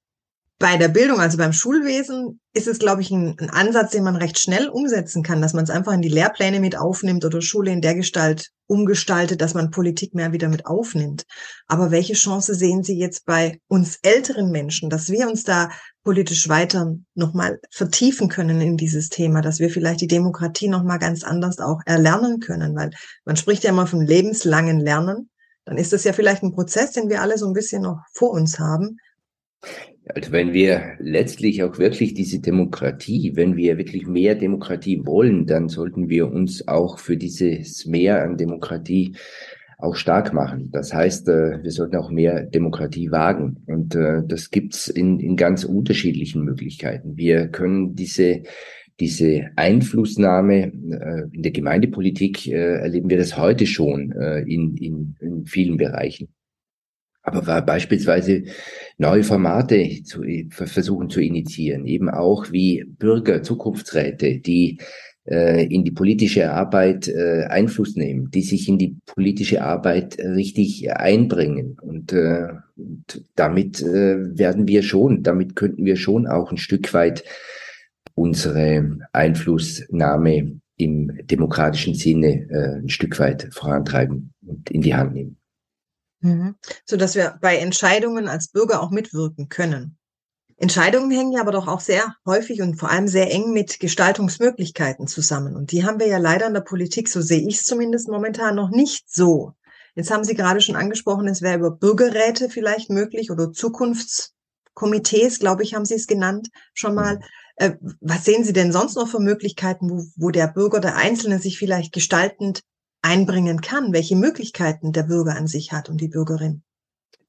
Bei 0.60 0.76
der 0.76 0.88
Bildung, 0.88 1.20
also 1.20 1.38
beim 1.38 1.54
Schulwesen, 1.54 2.38
ist 2.52 2.66
es, 2.66 2.78
glaube 2.78 3.00
ich, 3.00 3.10
ein, 3.10 3.34
ein, 3.38 3.48
Ansatz, 3.48 3.92
den 3.92 4.04
man 4.04 4.16
recht 4.16 4.38
schnell 4.38 4.68
umsetzen 4.68 5.22
kann, 5.22 5.40
dass 5.40 5.54
man 5.54 5.64
es 5.64 5.70
einfach 5.70 5.94
in 5.94 6.02
die 6.02 6.10
Lehrpläne 6.10 6.60
mit 6.60 6.76
aufnimmt 6.76 7.24
oder 7.24 7.40
Schule 7.40 7.70
in 7.70 7.80
der 7.80 7.94
Gestalt 7.94 8.50
umgestaltet, 8.66 9.40
dass 9.40 9.54
man 9.54 9.70
Politik 9.70 10.14
mehr 10.14 10.32
wieder 10.32 10.50
mit 10.50 10.66
aufnimmt. 10.66 11.24
Aber 11.66 11.90
welche 11.90 12.12
Chance 12.12 12.54
sehen 12.54 12.82
Sie 12.82 12.98
jetzt 12.98 13.24
bei 13.24 13.58
uns 13.68 14.00
älteren 14.02 14.50
Menschen, 14.50 14.90
dass 14.90 15.08
wir 15.08 15.30
uns 15.30 15.44
da 15.44 15.70
politisch 16.04 16.50
weiter 16.50 16.94
nochmal 17.14 17.58
vertiefen 17.70 18.28
können 18.28 18.60
in 18.60 18.76
dieses 18.76 19.08
Thema, 19.08 19.40
dass 19.40 19.60
wir 19.60 19.70
vielleicht 19.70 20.02
die 20.02 20.08
Demokratie 20.08 20.68
nochmal 20.68 20.98
ganz 20.98 21.24
anders 21.24 21.58
auch 21.58 21.80
erlernen 21.86 22.38
können? 22.38 22.76
Weil 22.76 22.90
man 23.24 23.36
spricht 23.36 23.64
ja 23.64 23.70
immer 23.70 23.86
von 23.86 24.02
lebenslangen 24.02 24.78
Lernen. 24.78 25.30
Dann 25.70 25.78
ist 25.78 25.92
das 25.92 26.02
ja 26.02 26.12
vielleicht 26.12 26.42
ein 26.42 26.50
Prozess, 26.50 26.90
den 26.90 27.08
wir 27.08 27.22
alle 27.22 27.38
so 27.38 27.46
ein 27.46 27.52
bisschen 27.52 27.82
noch 27.82 28.00
vor 28.12 28.32
uns 28.32 28.58
haben. 28.58 28.96
Also 30.04 30.32
wenn 30.32 30.52
wir 30.52 30.94
letztlich 30.98 31.62
auch 31.62 31.78
wirklich 31.78 32.12
diese 32.12 32.40
Demokratie, 32.40 33.36
wenn 33.36 33.56
wir 33.56 33.78
wirklich 33.78 34.04
mehr 34.04 34.34
Demokratie 34.34 35.06
wollen, 35.06 35.46
dann 35.46 35.68
sollten 35.68 36.08
wir 36.08 36.28
uns 36.28 36.66
auch 36.66 36.98
für 36.98 37.16
dieses 37.16 37.86
Mehr 37.86 38.20
an 38.24 38.36
Demokratie 38.36 39.14
auch 39.78 39.94
stark 39.94 40.32
machen. 40.32 40.70
Das 40.72 40.92
heißt, 40.92 41.28
äh, 41.28 41.62
wir 41.62 41.70
sollten 41.70 41.96
auch 41.98 42.10
mehr 42.10 42.42
Demokratie 42.46 43.12
wagen. 43.12 43.62
Und 43.66 43.94
äh, 43.94 44.22
das 44.26 44.50
gibt's 44.50 44.88
in, 44.88 45.20
in 45.20 45.36
ganz 45.36 45.62
unterschiedlichen 45.62 46.42
Möglichkeiten. 46.42 47.16
Wir 47.16 47.46
können 47.46 47.94
diese 47.94 48.42
diese 49.00 49.50
Einflussnahme 49.56 50.66
äh, 50.66 51.22
in 51.32 51.42
der 51.42 51.52
Gemeindepolitik 51.52 52.46
erleben 52.46 53.10
wir 53.10 53.18
das 53.18 53.36
heute 53.36 53.66
schon 53.66 54.12
in, 54.12 54.76
in, 54.76 55.16
in 55.20 55.46
vielen 55.46 55.76
Bereichen 55.76 56.28
aber 57.22 57.62
beispielsweise 57.62 58.44
neue 58.98 59.22
Formate 59.22 60.02
zu, 60.04 60.22
versuchen 60.50 61.10
zu 61.10 61.20
initiieren, 61.20 61.86
eben 61.86 62.08
auch 62.08 62.50
wie 62.50 62.84
Bürger, 62.84 63.42
Zukunftsräte, 63.42 64.38
die 64.38 64.78
äh, 65.26 65.66
in 65.66 65.84
die 65.84 65.90
politische 65.90 66.50
Arbeit 66.50 67.08
äh, 67.08 67.44
Einfluss 67.44 67.94
nehmen, 67.94 68.30
die 68.30 68.42
sich 68.42 68.68
in 68.68 68.78
die 68.78 68.96
politische 69.06 69.62
Arbeit 69.62 70.18
richtig 70.18 70.90
einbringen. 70.92 71.76
Und, 71.80 72.12
äh, 72.12 72.48
und 72.76 73.24
damit 73.36 73.82
äh, 73.82 74.38
werden 74.38 74.66
wir 74.66 74.82
schon, 74.82 75.22
damit 75.22 75.56
könnten 75.56 75.84
wir 75.84 75.96
schon 75.96 76.26
auch 76.26 76.50
ein 76.50 76.58
Stück 76.58 76.94
weit 76.94 77.22
unsere 78.14 78.98
Einflussnahme 79.12 80.60
im 80.76 81.26
demokratischen 81.26 81.94
Sinne 81.94 82.48
äh, 82.50 82.80
ein 82.82 82.88
Stück 82.88 83.18
weit 83.18 83.48
vorantreiben 83.52 84.32
und 84.46 84.70
in 84.70 84.80
die 84.80 84.94
Hand 84.94 85.14
nehmen. 85.14 85.36
Mhm. 86.20 86.56
So 86.84 86.96
dass 86.96 87.14
wir 87.14 87.38
bei 87.40 87.56
Entscheidungen 87.56 88.28
als 88.28 88.48
Bürger 88.48 88.82
auch 88.82 88.90
mitwirken 88.90 89.48
können. 89.48 89.96
Entscheidungen 90.56 91.10
hängen 91.10 91.32
ja 91.32 91.40
aber 91.40 91.52
doch 91.52 91.68
auch 91.68 91.80
sehr 91.80 92.14
häufig 92.26 92.60
und 92.60 92.76
vor 92.78 92.90
allem 92.90 93.08
sehr 93.08 93.32
eng 93.32 93.52
mit 93.52 93.80
Gestaltungsmöglichkeiten 93.80 95.06
zusammen. 95.06 95.56
Und 95.56 95.72
die 95.72 95.84
haben 95.84 95.98
wir 95.98 96.06
ja 96.06 96.18
leider 96.18 96.46
in 96.46 96.52
der 96.52 96.60
Politik, 96.60 97.08
so 97.08 97.22
sehe 97.22 97.40
ich 97.48 97.60
es 97.60 97.64
zumindest 97.64 98.08
momentan 98.08 98.56
noch 98.56 98.68
nicht 98.68 99.10
so. 99.10 99.54
Jetzt 99.94 100.10
haben 100.10 100.22
Sie 100.22 100.34
gerade 100.34 100.60
schon 100.60 100.76
angesprochen, 100.76 101.28
es 101.28 101.40
wäre 101.40 101.58
über 101.58 101.70
Bürgerräte 101.70 102.50
vielleicht 102.50 102.90
möglich 102.90 103.30
oder 103.30 103.52
Zukunftskomitees, 103.52 105.38
glaube 105.38 105.62
ich, 105.62 105.74
haben 105.74 105.86
Sie 105.86 105.94
es 105.94 106.06
genannt 106.06 106.48
schon 106.74 106.94
mal. 106.94 107.20
Äh, 107.56 107.72
was 108.00 108.24
sehen 108.24 108.44
Sie 108.44 108.52
denn 108.52 108.72
sonst 108.72 108.96
noch 108.96 109.08
für 109.08 109.20
Möglichkeiten, 109.20 109.90
wo, 109.90 110.04
wo 110.16 110.30
der 110.30 110.48
Bürger, 110.48 110.80
der 110.80 110.96
Einzelne 110.96 111.38
sich 111.38 111.58
vielleicht 111.58 111.92
gestaltend 111.92 112.62
einbringen 113.02 113.60
kann, 113.60 113.92
welche 113.92 114.16
Möglichkeiten 114.16 114.92
der 114.92 115.04
Bürger 115.04 115.36
an 115.36 115.46
sich 115.46 115.72
hat 115.72 115.88
und 115.88 116.00
die 116.00 116.08
Bürgerin. 116.08 116.62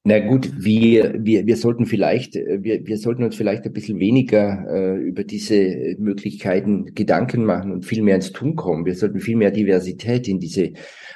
Na 0.04 0.18
gut, 0.18 0.50
wir, 0.58 1.14
wir, 1.24 1.46
wir 1.46 1.56
sollten 1.56 1.86
vielleicht, 1.86 2.34
wir, 2.34 2.84
wir 2.84 2.98
sollten 2.98 3.22
uns 3.22 3.36
vielleicht 3.36 3.64
ein 3.64 3.72
bisschen 3.72 4.00
weniger 4.00 4.66
äh, 4.68 4.96
über 4.96 5.22
diese 5.22 5.94
Möglichkeiten 5.96 6.92
Gedanken 6.92 7.44
machen 7.44 7.70
und 7.70 7.86
viel 7.86 8.02
mehr 8.02 8.16
ins 8.16 8.32
Tun 8.32 8.56
kommen. 8.56 8.84
Wir 8.84 8.96
sollten 8.96 9.20
viel 9.20 9.36
mehr 9.36 9.52
Diversität 9.52 10.26
in 10.26 10.40
diese 10.40 10.72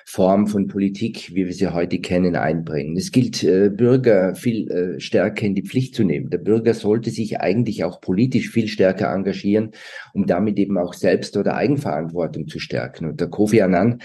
Form 0.08 0.46
von 0.46 0.68
Politik, 0.68 1.34
wie 1.34 1.46
wir 1.46 1.52
sie 1.52 1.72
heute 1.72 1.98
kennen, 1.98 2.36
einbringen. 2.36 2.96
Es 2.96 3.10
gilt, 3.10 3.42
äh, 3.42 3.70
Bürger 3.70 4.36
viel 4.36 4.70
äh, 4.70 5.00
stärker 5.00 5.44
in 5.44 5.56
die 5.56 5.64
Pflicht 5.64 5.96
zu 5.96 6.04
nehmen. 6.04 6.30
Der 6.30 6.38
Bürger 6.38 6.74
sollte 6.74 7.10
sich 7.10 7.40
eigentlich 7.40 7.82
auch 7.82 8.00
politisch 8.00 8.48
viel 8.50 8.68
stärker 8.68 9.12
engagieren, 9.12 9.72
um 10.14 10.24
damit 10.26 10.60
eben 10.60 10.78
auch 10.78 10.94
Selbst- 10.94 11.36
oder 11.36 11.56
Eigenverantwortung 11.56 12.46
zu 12.46 12.60
stärken. 12.60 13.06
Und 13.06 13.20
der 13.20 13.26
Kofi 13.26 13.60
Annan 13.62 14.00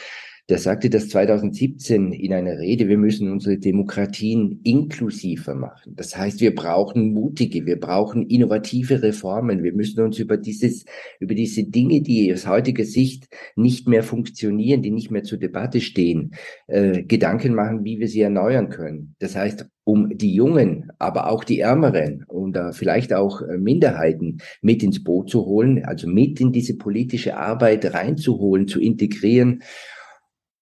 der 0.50 0.58
sagte 0.58 0.90
das 0.90 1.08
2017 1.10 2.12
in 2.12 2.34
einer 2.34 2.58
Rede, 2.58 2.88
wir 2.88 2.98
müssen 2.98 3.32
unsere 3.32 3.58
Demokratien 3.58 4.60
inklusiver 4.64 5.56
machen. 5.56 5.94
Das 5.96 6.18
heißt, 6.18 6.42
wir 6.42 6.54
brauchen 6.54 7.14
mutige, 7.14 7.66
wir 7.66 7.80
brauchen 7.80 8.28
innovative 8.28 9.02
Reformen. 9.02 9.64
Wir 9.64 9.74
müssen 9.74 10.02
uns 10.04 10.20
über 10.20 10.38
dieses, 10.38 10.86
über 11.20 11.36
diese 11.36 11.64
Dinge, 11.64 12.02
die 12.02 12.34
aus 12.34 12.48
heutiger 12.48 12.86
Sicht 12.86 13.28
nicht 13.56 13.88
mehr 13.88 14.04
funktionieren, 14.04 14.82
die 14.82 14.92
nicht 14.92 15.12
mehr 15.12 15.24
zur 15.24 15.38
Debatte 15.38 15.80
stehen, 15.80 16.32
äh, 16.68 17.04
Gedanken 17.04 17.54
machen, 17.54 17.84
wie 17.84 18.00
wir 18.00 18.08
sie 18.08 18.22
erneuern 18.22 18.70
können. 18.70 19.16
Das 19.20 19.36
heißt, 19.36 19.68
um 19.84 20.16
die 20.16 20.34
Jungen, 20.34 20.92
aber 21.00 21.30
auch 21.30 21.44
die 21.44 21.60
Ärmeren 21.60 22.24
und 22.28 22.56
uh, 22.56 22.72
vielleicht 22.72 23.14
auch 23.14 23.42
äh, 23.42 23.58
Minderheiten 23.58 24.38
mit 24.62 24.84
ins 24.84 25.04
Boot 25.04 25.30
zu 25.30 25.46
holen, 25.46 25.84
also 25.86 26.08
mit 26.08 26.40
in 26.40 26.52
diese 26.52 26.78
politische 26.78 27.38
Arbeit 27.38 27.94
reinzuholen, 27.94 28.68
zu 28.68 28.80
integrieren 28.80 29.62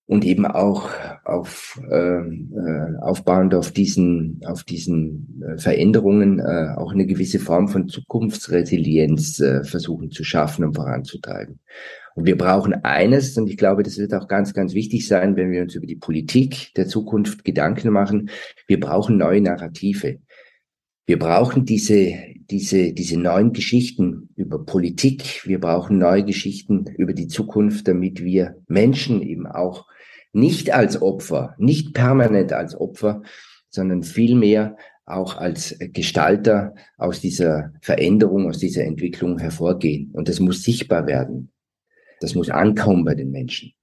und 0.10 0.26
eben 0.26 0.48
auch 0.48 0.90
auf, 1.24 1.80
ähm, 1.92 2.52
äh, 2.58 3.00
aufbauend 3.00 3.54
auf 3.54 3.70
diesen, 3.70 4.42
auf 4.44 4.64
diesen 4.64 5.40
äh, 5.48 5.60
Veränderungen 5.60 6.40
äh, 6.40 6.74
auch 6.78 6.92
eine 6.92 7.06
gewisse 7.06 7.38
Form 7.38 7.68
von 7.68 7.88
Zukunftsresilienz 7.88 9.40
äh, 9.40 9.64
versuchen 9.64 10.10
zu 10.10 10.24
schaffen 10.24 10.66
und 10.66 10.74
voranzutreiben. 10.74 11.60
Und 12.16 12.26
wir 12.26 12.40
brauchen 12.40 12.74
eines, 12.84 13.38
und 13.38 13.52
ich 13.52 13.58
glaube, 13.58 13.84
das 13.84 14.00
wird 14.00 14.16
auch 14.16 14.28
ganz, 14.28 14.56
ganz 14.56 14.74
wichtig 14.74 15.08
sein, 15.08 15.36
wenn 15.36 15.52
wir 15.52 15.62
uns 15.62 15.76
über 15.76 15.86
die 15.86 15.96
Politik 15.96 16.74
der 16.74 16.88
Zukunft 16.88 17.46
Gedanken 17.46 17.92
machen. 17.92 18.32
Wir 18.66 18.80
brauchen 18.80 19.16
neue 19.16 19.42
Narrative. 19.42 20.18
Wir 21.06 21.20
brauchen 21.20 21.66
diese, 21.66 22.16
diese, 22.50 22.94
diese 22.94 23.20
neuen 23.20 23.54
Geschichten 23.54 24.30
über 24.36 24.66
Politik. 24.66 25.46
Wir 25.46 25.60
brauchen 25.60 26.00
neue 26.00 26.26
Geschichten 26.26 26.86
über 26.98 27.14
die 27.14 27.28
Zukunft, 27.28 27.88
damit 27.88 28.24
wir 28.24 28.56
Menschen 28.68 29.22
eben 29.22 29.46
auch 29.46 29.86
nicht 30.32 30.74
als 30.74 31.02
Opfer, 31.02 31.56
nicht 31.58 31.94
permanent 31.94 32.54
als 32.54 32.76
Opfer, 32.76 33.22
sondern 33.70 34.04
vielmehr 34.04 34.78
auch 35.06 35.38
als 35.38 35.76
Gestalter 35.80 36.76
aus 36.98 37.20
dieser 37.20 37.74
Veränderung, 37.82 38.48
aus 38.48 38.60
dieser 38.60 38.84
Entwicklung 38.84 39.40
hervorgehen. 39.40 40.12
Und 40.14 40.30
das 40.30 40.40
muss 40.40 40.64
sichtbar 40.64 41.08
werden. 41.08 41.52
Das 42.20 42.36
muss 42.36 42.50
ankommen 42.50 43.06
bei 43.06 43.16
den 43.16 43.32
Menschen. 43.32 43.74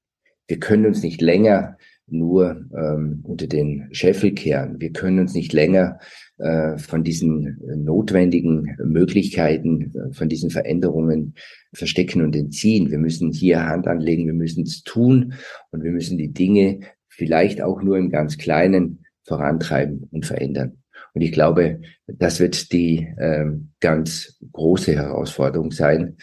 Wir 0.47 0.61
können 0.61 0.87
uns 0.87 1.03
nicht 1.03 1.21
länger 1.21 1.77
nur 2.07 2.65
ähm, 2.77 3.21
unter 3.25 3.49
den 3.49 3.89
Scheffel 3.91 4.33
kehren. 4.33 4.81
Wir 4.81 4.93
können 4.93 5.19
uns 5.19 5.35
nicht 5.35 5.53
länger 5.53 5.99
von 6.39 7.03
diesen 7.03 7.59
notwendigen 7.77 8.77
Möglichkeiten, 8.85 9.95
äh, 9.95 10.13
von 10.13 10.29
diesen 10.29 10.51
Veränderungen 10.51 11.35
verstecken 11.73 12.23
und 12.23 12.37
entziehen. 12.37 12.91
Wir 12.91 12.99
müssen 12.99 13.33
hier 13.33 13.65
Hand 13.65 13.87
anlegen, 13.87 14.27
wir 14.27 14.35
müssen 14.35 14.65
es 14.65 14.83
tun 14.83 15.33
und 15.71 15.83
wir 15.83 15.93
müssen 15.93 16.19
die 16.19 16.33
Dinge 16.33 16.81
vielleicht 17.09 17.63
auch 17.63 17.83
nur 17.83 17.97
im 17.97 18.11
ganz 18.11 18.37
Kleinen 18.37 19.07
vorantreiben 19.25 20.09
und 20.11 20.27
verändern. 20.27 20.79
Und 21.15 21.23
ich 21.23 21.33
glaube, 21.33 21.81
das 22.07 22.41
wird 22.41 22.73
die 22.73 23.09
äh, 23.17 23.47
ganz 23.81 24.39
große 24.53 24.95
Herausforderung 24.95 25.71
sein. 25.71 26.19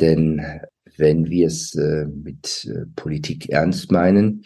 Denn 0.00 0.40
wenn 0.96 1.28
wir 1.28 1.48
es 1.48 1.74
äh, 1.74 2.06
mit 2.06 2.70
äh, 2.70 2.86
Politik 2.94 3.50
ernst 3.50 3.90
meinen, 3.90 4.44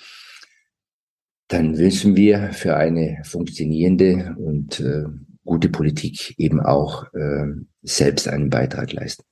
dann 1.49 1.73
müssen 1.73 2.17
wir 2.17 2.53
für 2.53 2.77
eine 2.77 3.23
funktionierende 3.25 4.35
und 4.39 4.81
äh, 4.81 5.05
gute 5.45 5.69
Politik 5.69 6.35
eben 6.39 6.61
auch 6.61 7.05
äh, 7.15 7.47
selbst 7.83 8.29
einen 8.29 8.51
Beitrag 8.51 8.93
leisten. 8.93 9.25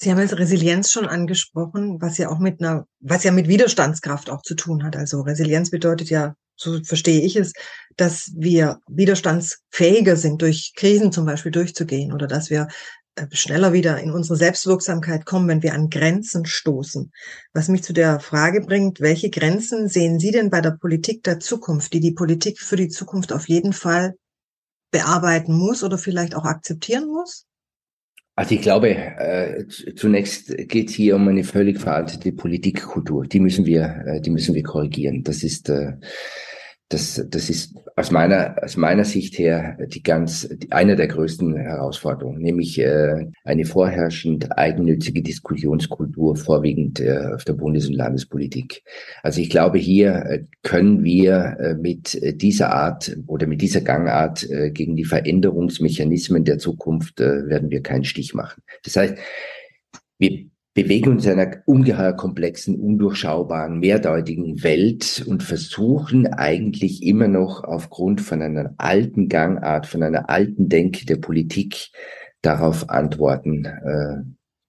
Sie 0.00 0.10
haben 0.10 0.20
jetzt 0.20 0.38
Resilienz 0.38 0.92
schon 0.92 1.06
angesprochen, 1.06 2.00
was 2.00 2.18
ja 2.18 2.28
auch 2.28 2.38
mit 2.38 2.60
einer, 2.60 2.86
was 3.00 3.24
ja 3.24 3.32
mit 3.32 3.48
Widerstandskraft 3.48 4.30
auch 4.30 4.42
zu 4.42 4.54
tun 4.54 4.84
hat. 4.84 4.96
Also 4.96 5.22
Resilienz 5.22 5.70
bedeutet 5.70 6.08
ja, 6.08 6.34
so 6.54 6.82
verstehe 6.84 7.20
ich 7.20 7.36
es, 7.36 7.52
dass 7.96 8.32
wir 8.36 8.78
widerstandsfähiger 8.88 10.16
sind, 10.16 10.42
durch 10.42 10.72
Krisen 10.76 11.10
zum 11.10 11.26
Beispiel 11.26 11.52
durchzugehen 11.52 12.12
oder 12.12 12.28
dass 12.28 12.48
wir 12.50 12.68
schneller 13.32 13.72
wieder 13.72 14.00
in 14.00 14.10
unsere 14.10 14.36
Selbstwirksamkeit 14.36 15.24
kommen, 15.24 15.48
wenn 15.48 15.62
wir 15.62 15.74
an 15.74 15.90
Grenzen 15.90 16.46
stoßen. 16.46 17.12
Was 17.52 17.68
mich 17.68 17.82
zu 17.82 17.92
der 17.92 18.20
Frage 18.20 18.60
bringt, 18.60 19.00
welche 19.00 19.30
Grenzen 19.30 19.88
sehen 19.88 20.18
Sie 20.18 20.30
denn 20.30 20.50
bei 20.50 20.60
der 20.60 20.72
Politik 20.72 21.22
der 21.24 21.40
Zukunft, 21.40 21.92
die 21.92 22.00
die 22.00 22.12
Politik 22.12 22.60
für 22.60 22.76
die 22.76 22.88
Zukunft 22.88 23.32
auf 23.32 23.48
jeden 23.48 23.72
Fall 23.72 24.14
bearbeiten 24.90 25.54
muss 25.54 25.82
oder 25.82 25.98
vielleicht 25.98 26.34
auch 26.34 26.44
akzeptieren 26.44 27.08
muss? 27.08 27.46
Also 28.38 28.54
ich 28.54 28.62
glaube, 28.62 28.90
äh, 28.90 29.66
zunächst 29.96 30.56
geht 30.68 30.90
hier 30.90 31.16
um 31.16 31.26
eine 31.26 31.42
völlig 31.42 31.80
veraltete 31.80 32.30
Politikkultur. 32.30 33.26
Die 33.26 33.40
müssen 33.40 33.66
wir, 33.66 34.04
äh, 34.06 34.20
die 34.20 34.30
müssen 34.30 34.54
wir 34.54 34.62
korrigieren. 34.62 35.24
Das 35.24 35.42
ist 35.42 35.68
äh, 35.68 35.94
das, 36.88 37.22
das 37.28 37.50
ist 37.50 37.74
aus 37.96 38.10
meiner, 38.10 38.56
aus 38.62 38.76
meiner 38.78 39.04
Sicht 39.04 39.38
her 39.38 39.76
die 39.88 40.02
ganz, 40.02 40.48
die, 40.48 40.72
eine 40.72 40.96
der 40.96 41.08
größten 41.08 41.54
Herausforderungen, 41.54 42.40
nämlich 42.40 42.78
äh, 42.78 43.26
eine 43.44 43.64
vorherrschend 43.66 44.56
eigennützige 44.56 45.22
Diskussionskultur, 45.22 46.36
vorwiegend 46.36 47.00
äh, 47.00 47.34
auf 47.34 47.44
der 47.44 47.52
Bundes- 47.52 47.88
und 47.88 47.94
Landespolitik. 47.94 48.82
Also 49.22 49.42
ich 49.42 49.50
glaube, 49.50 49.78
hier 49.78 50.14
äh, 50.14 50.44
können 50.62 51.04
wir 51.04 51.56
äh, 51.60 51.74
mit 51.74 52.18
dieser 52.40 52.72
Art 52.72 53.14
oder 53.26 53.46
mit 53.46 53.60
dieser 53.60 53.82
Gangart 53.82 54.48
äh, 54.48 54.70
gegen 54.70 54.96
die 54.96 55.04
Veränderungsmechanismen 55.04 56.44
der 56.44 56.56
Zukunft 56.56 57.20
äh, 57.20 57.46
werden 57.48 57.70
wir 57.70 57.82
keinen 57.82 58.04
Stich 58.04 58.32
machen. 58.32 58.62
Das 58.82 58.96
heißt, 58.96 59.18
wir 60.18 60.46
bewegen 60.82 61.10
uns 61.10 61.26
in 61.26 61.32
einer 61.32 61.56
ungeheuer 61.66 62.12
komplexen, 62.12 62.76
undurchschaubaren, 62.78 63.80
mehrdeutigen 63.80 64.62
Welt 64.62 65.24
und 65.26 65.42
versuchen 65.42 66.28
eigentlich 66.28 67.02
immer 67.02 67.26
noch 67.26 67.64
aufgrund 67.64 68.20
von 68.20 68.40
einer 68.42 68.74
alten 68.78 69.28
Gangart, 69.28 69.86
von 69.88 70.04
einer 70.04 70.30
alten 70.30 70.68
Denke 70.68 71.04
der 71.04 71.16
Politik 71.16 71.88
darauf 72.42 72.90
Antworten 72.90 73.64
äh, 73.64 74.22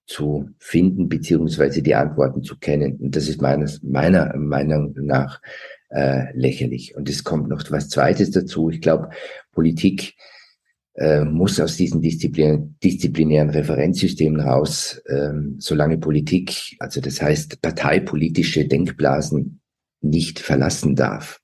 zu 0.04 0.50
finden, 0.58 1.08
beziehungsweise 1.08 1.80
die 1.80 1.94
Antworten 1.94 2.42
zu 2.42 2.58
kennen. 2.58 2.96
Und 2.96 3.14
das 3.14 3.28
ist 3.28 3.40
meines, 3.40 3.80
meiner 3.84 4.36
Meinung 4.36 4.96
nach 4.96 5.40
äh, 5.90 6.36
lächerlich. 6.36 6.96
Und 6.96 7.08
es 7.08 7.22
kommt 7.22 7.48
noch 7.48 7.62
was 7.70 7.88
Zweites 7.88 8.32
dazu. 8.32 8.70
Ich 8.70 8.80
glaube, 8.80 9.10
Politik 9.52 10.16
äh, 11.00 11.24
muss 11.24 11.58
aus 11.58 11.76
diesen 11.76 12.02
Disziplin 12.02 12.76
disziplinären 12.84 13.48
Referenzsystemen 13.48 14.38
raus, 14.38 15.02
ähm, 15.08 15.56
solange 15.58 15.96
Politik, 15.96 16.76
also 16.78 17.00
das 17.00 17.22
heißt 17.22 17.62
parteipolitische 17.62 18.66
Denkblasen 18.66 19.60
nicht 20.02 20.40
verlassen 20.40 20.94
darf, 20.96 21.40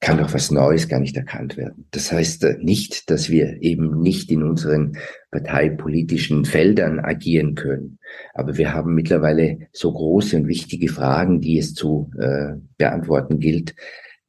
kann 0.00 0.16
doch 0.16 0.32
was 0.32 0.50
Neues 0.50 0.88
gar 0.88 0.98
nicht 0.98 1.16
erkannt 1.16 1.58
werden. 1.58 1.86
Das 1.90 2.10
heißt 2.10 2.44
äh, 2.44 2.56
nicht, 2.58 3.10
dass 3.10 3.28
wir 3.28 3.62
eben 3.62 4.00
nicht 4.00 4.30
in 4.30 4.42
unseren 4.42 4.96
parteipolitischen 5.30 6.46
Feldern 6.46 7.00
agieren 7.00 7.56
können. 7.56 7.98
Aber 8.32 8.56
wir 8.56 8.72
haben 8.72 8.94
mittlerweile 8.94 9.58
so 9.72 9.92
große 9.92 10.36
und 10.38 10.48
wichtige 10.48 10.88
Fragen, 10.88 11.42
die 11.42 11.58
es 11.58 11.74
zu 11.74 12.10
äh, 12.18 12.54
beantworten 12.78 13.40
gilt, 13.40 13.74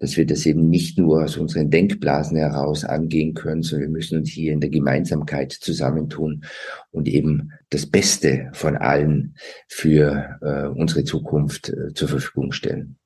dass 0.06 0.18
wir 0.18 0.28
das 0.28 0.46
eben 0.46 0.70
nicht 0.70 1.00
nur 1.00 1.24
aus 1.24 1.36
unseren 1.36 1.72
Denkblasen 1.72 2.38
heraus 2.38 2.86
angehen 2.86 3.34
können, 3.34 3.64
sondern 3.64 3.90
wir 3.90 3.98
müssen 3.98 4.20
uns 4.20 4.30
hier 4.30 4.54
in 4.54 4.60
der 4.62 4.70
Gemeinsamkeit 4.70 5.52
zusammentun 5.52 6.46
und 6.92 7.08
eben 7.08 7.54
das 7.72 7.88
Beste 7.88 8.52
von 8.54 8.78
allen 8.78 9.36
für 9.68 10.38
äh, 10.44 10.68
unsere 10.68 11.06
Zukunft 11.06 11.70
äh, 11.70 11.92
zur 11.96 12.08
Verfügung 12.08 12.52
stellen. 12.52 12.98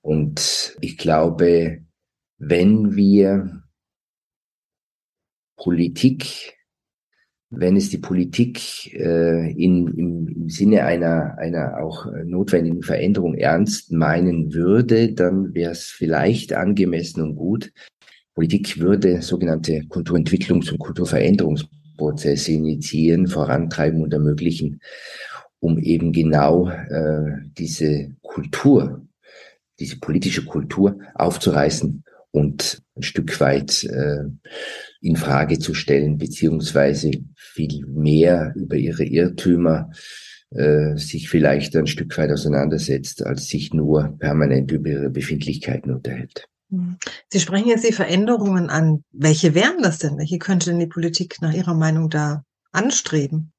Und 0.00 0.76
ich 0.80 0.96
glaube, 0.96 1.80
wenn 2.38 2.94
wir 2.94 3.64
Politik 5.56 6.54
wenn 7.54 7.76
es 7.76 7.90
die 7.90 7.98
Politik 7.98 8.94
äh, 8.94 9.52
in, 9.52 9.86
im, 9.88 10.28
im 10.28 10.48
Sinne 10.48 10.84
einer, 10.84 11.36
einer 11.38 11.82
auch 11.82 12.06
notwendigen 12.24 12.82
Veränderung 12.82 13.34
ernst 13.34 13.92
meinen 13.92 14.54
würde, 14.54 15.12
dann 15.12 15.54
wäre 15.54 15.72
es 15.72 15.84
vielleicht 15.84 16.54
angemessen 16.54 17.20
und 17.22 17.36
gut. 17.36 17.72
Politik 18.34 18.80
würde 18.80 19.20
sogenannte 19.20 19.82
Kulturentwicklungs- 19.90 20.72
und 20.72 20.78
Kulturveränderungsprozesse 20.78 22.52
initiieren, 22.52 23.26
vorantreiben 23.26 24.02
und 24.02 24.14
ermöglichen, 24.14 24.80
um 25.60 25.78
eben 25.78 26.12
genau 26.12 26.70
äh, 26.70 27.36
diese 27.58 28.16
Kultur, 28.22 29.06
diese 29.78 29.98
politische 29.98 30.46
Kultur 30.46 30.98
aufzureißen 31.14 32.02
und 32.32 32.82
ein 32.96 33.02
Stück 33.02 33.38
weit 33.40 33.84
äh, 33.84 34.24
in 35.00 35.16
Frage 35.16 35.58
zu 35.58 35.74
stellen, 35.74 36.18
beziehungsweise 36.18 37.10
viel 37.36 37.86
mehr 37.86 38.52
über 38.56 38.76
ihre 38.76 39.04
Irrtümer 39.04 39.90
äh, 40.50 40.96
sich 40.96 41.28
vielleicht 41.30 41.76
ein 41.76 41.86
Stück 41.86 42.16
weit 42.18 42.30
auseinandersetzt, 42.30 43.24
als 43.24 43.48
sich 43.48 43.72
nur 43.72 44.16
permanent 44.18 44.70
über 44.72 44.90
ihre 44.90 45.10
Befindlichkeiten 45.10 45.92
unterhält. 45.92 46.46
Hm. 46.70 46.96
Sie 47.28 47.40
sprechen 47.40 47.68
jetzt 47.68 47.86
die 47.86 47.92
Veränderungen 47.92 48.70
an. 48.70 49.04
Welche 49.12 49.54
wären 49.54 49.82
das 49.82 49.98
denn? 49.98 50.18
Welche 50.18 50.38
könnte 50.38 50.70
denn 50.70 50.80
die 50.80 50.86
Politik 50.86 51.36
nach 51.40 51.54
Ihrer 51.54 51.74
Meinung 51.74 52.10
da 52.10 52.44
anstreben? 52.72 53.52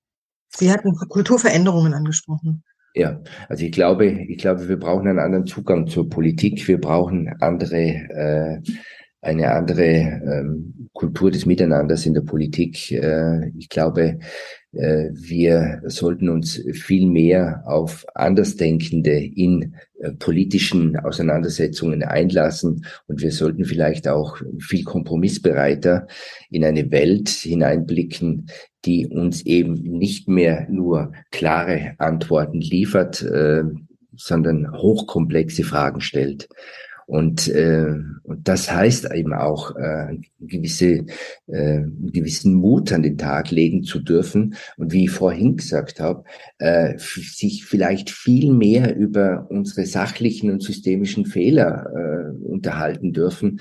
Sie 0.49 0.71
hatten 0.71 0.95
Kulturveränderungen 0.95 1.93
angesprochen. 1.93 2.63
Ja, 2.95 3.19
also 3.49 3.65
ich 3.65 3.71
glaube, 3.71 4.05
ich 4.05 4.37
glaube, 4.37 4.67
wir 4.69 4.77
brauchen 4.77 5.07
einen 5.07 5.19
anderen 5.19 5.47
Zugang 5.47 5.87
zur 5.87 6.09
Politik. 6.09 6.67
Wir 6.67 6.79
brauchen 6.79 7.27
andere, 7.39 7.77
äh, 7.79 8.61
eine 9.21 9.51
andere 9.51 9.83
ähm, 9.83 10.89
Kultur 10.93 11.31
des 11.31 11.47
Miteinanders 11.47 12.05
in 12.05 12.13
der 12.13 12.21
Politik. 12.21 12.91
Äh, 12.91 13.49
ich 13.57 13.69
glaube, 13.69 14.19
wir 14.73 15.81
sollten 15.85 16.29
uns 16.29 16.59
viel 16.73 17.05
mehr 17.05 17.61
auf 17.65 18.05
Andersdenkende 18.15 19.23
in 19.23 19.75
äh, 19.99 20.11
politischen 20.13 20.97
Auseinandersetzungen 20.97 22.01
einlassen 22.03 22.85
und 23.07 23.21
wir 23.21 23.31
sollten 23.31 23.65
vielleicht 23.65 24.07
auch 24.07 24.37
viel 24.59 24.83
kompromissbereiter 24.83 26.07
in 26.49 26.65
eine 26.65 26.89
Welt 26.89 27.29
hineinblicken, 27.29 28.47
die 28.85 29.07
uns 29.07 29.45
eben 29.45 29.75
nicht 29.75 30.27
mehr 30.27 30.67
nur 30.69 31.13
klare 31.31 31.93
Antworten 31.99 32.59
liefert, 32.59 33.21
äh, 33.21 33.63
sondern 34.15 34.71
hochkomplexe 34.71 35.63
Fragen 35.63 36.01
stellt. 36.01 36.49
Und, 37.05 37.47
äh, 37.49 37.95
und 38.23 38.47
das 38.47 38.71
heißt 38.71 39.13
eben 39.13 39.33
auch, 39.33 39.75
äh, 39.75 40.17
gewisse, 40.39 41.05
äh, 41.47 41.81
gewissen 42.11 42.55
Mut 42.55 42.91
an 42.91 43.03
den 43.03 43.17
Tag 43.17 43.51
legen 43.51 43.83
zu 43.83 43.99
dürfen. 43.99 44.55
Und 44.77 44.93
wie 44.93 45.05
ich 45.05 45.11
vorhin 45.11 45.57
gesagt 45.57 45.99
habe, 45.99 46.23
äh, 46.59 46.97
sich 46.97 47.65
vielleicht 47.65 48.09
viel 48.09 48.53
mehr 48.53 48.95
über 48.95 49.47
unsere 49.49 49.85
sachlichen 49.85 50.51
und 50.51 50.63
systemischen 50.63 51.25
Fehler 51.25 51.87
äh, 51.93 52.45
unterhalten 52.45 53.13
dürfen, 53.13 53.59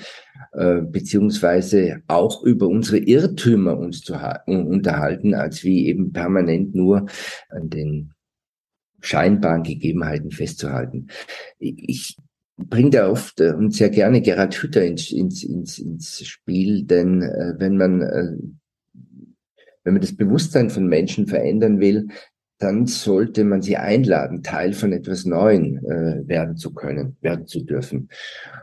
äh, 0.53 0.81
beziehungsweise 0.81 2.01
auch 2.07 2.43
über 2.43 2.67
unsere 2.67 2.97
Irrtümer 2.97 3.77
uns 3.77 4.01
zu 4.01 4.13
unterhalten, 4.45 5.33
als 5.33 5.63
wie 5.63 5.87
eben 5.87 6.13
permanent 6.13 6.75
nur 6.75 7.07
an 7.49 7.69
den 7.69 8.13
scheinbaren 9.01 9.63
Gegebenheiten 9.63 10.31
festzuhalten. 10.31 11.07
Ich 11.59 12.17
bringt 12.69 12.95
er 12.95 13.11
oft 13.11 13.39
äh, 13.39 13.51
und 13.51 13.73
sehr 13.73 13.89
gerne 13.89 14.21
Gerhard 14.21 14.55
Hütter 14.55 14.83
ins, 14.83 15.11
ins, 15.11 15.43
ins, 15.43 15.79
ins 15.79 16.25
Spiel, 16.25 16.83
denn 16.83 17.21
äh, 17.21 17.53
wenn 17.57 17.77
man 17.77 18.01
äh, 18.01 18.37
wenn 19.83 19.93
man 19.93 20.01
das 20.01 20.15
Bewusstsein 20.15 20.69
von 20.69 20.87
Menschen 20.87 21.27
verändern 21.27 21.79
will, 21.79 22.07
dann 22.59 22.85
sollte 22.85 23.43
man 23.43 23.61
sie 23.61 23.75
einladen, 23.75 24.41
Teil 24.41 24.71
von 24.71 24.93
etwas 24.93 25.25
Neuem 25.25 25.79
äh, 25.79 26.27
werden 26.27 26.55
zu 26.55 26.73
können, 26.73 27.17
werden 27.19 27.45
zu 27.45 27.65
dürfen. 27.65 28.07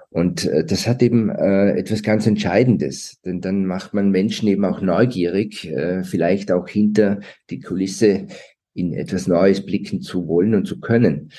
Und 0.09 0.47
äh, 0.47 0.65
das 0.65 0.87
hat 0.87 1.03
eben 1.03 1.29
äh, 1.29 1.73
etwas 1.73 2.03
ganz 2.03 2.27
Entscheidendes, 2.27 3.21
denn 3.27 3.43
dann 3.43 3.67
macht 3.67 3.93
man 3.93 4.11
Menschen 4.11 4.49
eben 4.49 4.65
auch 4.65 4.81
neugierig, 4.81 5.69
äh, 5.69 6.03
vielleicht 6.03 6.51
auch 6.51 6.67
hinter 6.67 7.21
die 7.51 7.61
Kulisse 7.61 8.27
in 8.73 8.95
etwas 8.95 9.27
Neues 9.27 9.67
blicken 9.67 10.01
zu 10.01 10.27
wollen 10.27 10.55
und 10.55 10.67
zu 10.67 10.81
können. 10.81 11.31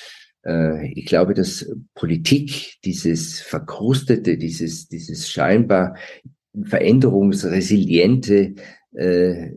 Äh, 0.44 0.92
ich 0.92 1.06
glaube, 1.06 1.34
dass 1.34 1.70
Politik, 1.94 2.80
dieses 2.84 3.40
verkrustete, 3.40 4.36
dieses, 4.38 4.88
dieses 4.88 5.28
scheinbar 5.30 5.96
veränderungsresiliente, 6.64 8.54
äh, 8.94 9.50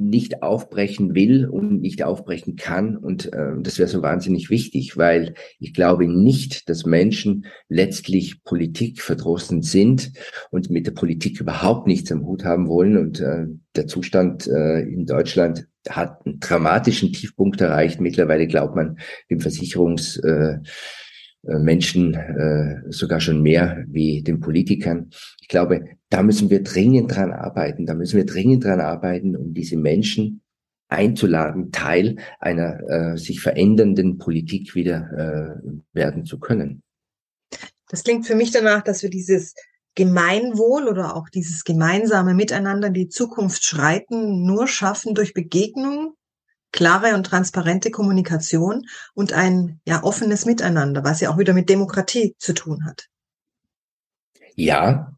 nicht 0.00 0.42
aufbrechen 0.42 1.14
will 1.14 1.46
und 1.46 1.82
nicht 1.82 2.02
aufbrechen 2.02 2.56
kann. 2.56 2.96
Und 2.96 3.32
äh, 3.32 3.52
das 3.60 3.78
wäre 3.78 3.88
so 3.88 4.02
wahnsinnig 4.02 4.48
wichtig, 4.48 4.96
weil 4.96 5.34
ich 5.58 5.74
glaube 5.74 6.08
nicht, 6.08 6.68
dass 6.70 6.86
Menschen 6.86 7.44
letztlich 7.68 8.42
Politik 8.42 9.02
verdrossen 9.02 9.60
sind 9.62 10.12
und 10.50 10.70
mit 10.70 10.86
der 10.86 10.92
Politik 10.92 11.40
überhaupt 11.40 11.86
nichts 11.86 12.10
am 12.10 12.24
Hut 12.24 12.44
haben 12.44 12.66
wollen. 12.66 12.96
Und 12.96 13.20
äh, 13.20 13.46
der 13.76 13.86
Zustand 13.86 14.46
äh, 14.46 14.80
in 14.80 15.04
Deutschland 15.04 15.68
hat 15.88 16.24
einen 16.24 16.40
dramatischen 16.40 17.12
Tiefpunkt 17.12 17.60
erreicht. 17.60 18.00
Mittlerweile 18.00 18.46
glaubt 18.46 18.76
man, 18.76 18.98
dem 19.30 19.40
Versicherungs 19.40 20.16
äh, 20.16 20.58
Menschen 21.42 22.14
äh, 22.14 22.82
sogar 22.90 23.20
schon 23.20 23.42
mehr 23.42 23.84
wie 23.88 24.22
den 24.22 24.40
Politikern. 24.40 25.10
Ich 25.40 25.48
glaube, 25.48 25.84
da 26.10 26.22
müssen 26.22 26.50
wir 26.50 26.62
dringend 26.62 27.14
dran 27.14 27.32
arbeiten. 27.32 27.86
Da 27.86 27.94
müssen 27.94 28.16
wir 28.16 28.26
dringend 28.26 28.64
dran 28.64 28.80
arbeiten, 28.80 29.36
um 29.36 29.54
diese 29.54 29.76
Menschen 29.76 30.42
einzuladen, 30.88 31.72
Teil 31.72 32.16
einer 32.40 32.80
äh, 32.88 33.16
sich 33.16 33.40
verändernden 33.40 34.18
Politik 34.18 34.74
wieder 34.74 35.58
äh, 35.64 35.70
werden 35.92 36.24
zu 36.24 36.38
können. 36.38 36.82
Das 37.88 38.04
klingt 38.04 38.26
für 38.26 38.34
mich 38.34 38.50
danach, 38.50 38.82
dass 38.82 39.02
wir 39.02 39.10
dieses 39.10 39.54
Gemeinwohl 39.94 40.88
oder 40.88 41.16
auch 41.16 41.28
dieses 41.28 41.64
gemeinsame 41.64 42.34
Miteinander 42.34 42.88
in 42.88 42.94
die 42.94 43.08
Zukunft 43.08 43.64
schreiten 43.64 44.44
nur 44.44 44.68
schaffen 44.68 45.14
durch 45.14 45.34
Begegnung, 45.34 46.14
klare 46.72 47.14
und 47.14 47.24
transparente 47.24 47.90
Kommunikation 47.90 48.86
und 49.14 49.32
ein 49.32 49.80
ja 49.86 50.02
offenes 50.02 50.46
Miteinander, 50.46 51.04
was 51.04 51.20
ja 51.20 51.30
auch 51.30 51.38
wieder 51.38 51.52
mit 51.52 51.68
Demokratie 51.68 52.34
zu 52.38 52.52
tun 52.52 52.84
hat. 52.84 53.06
Ja, 54.54 55.14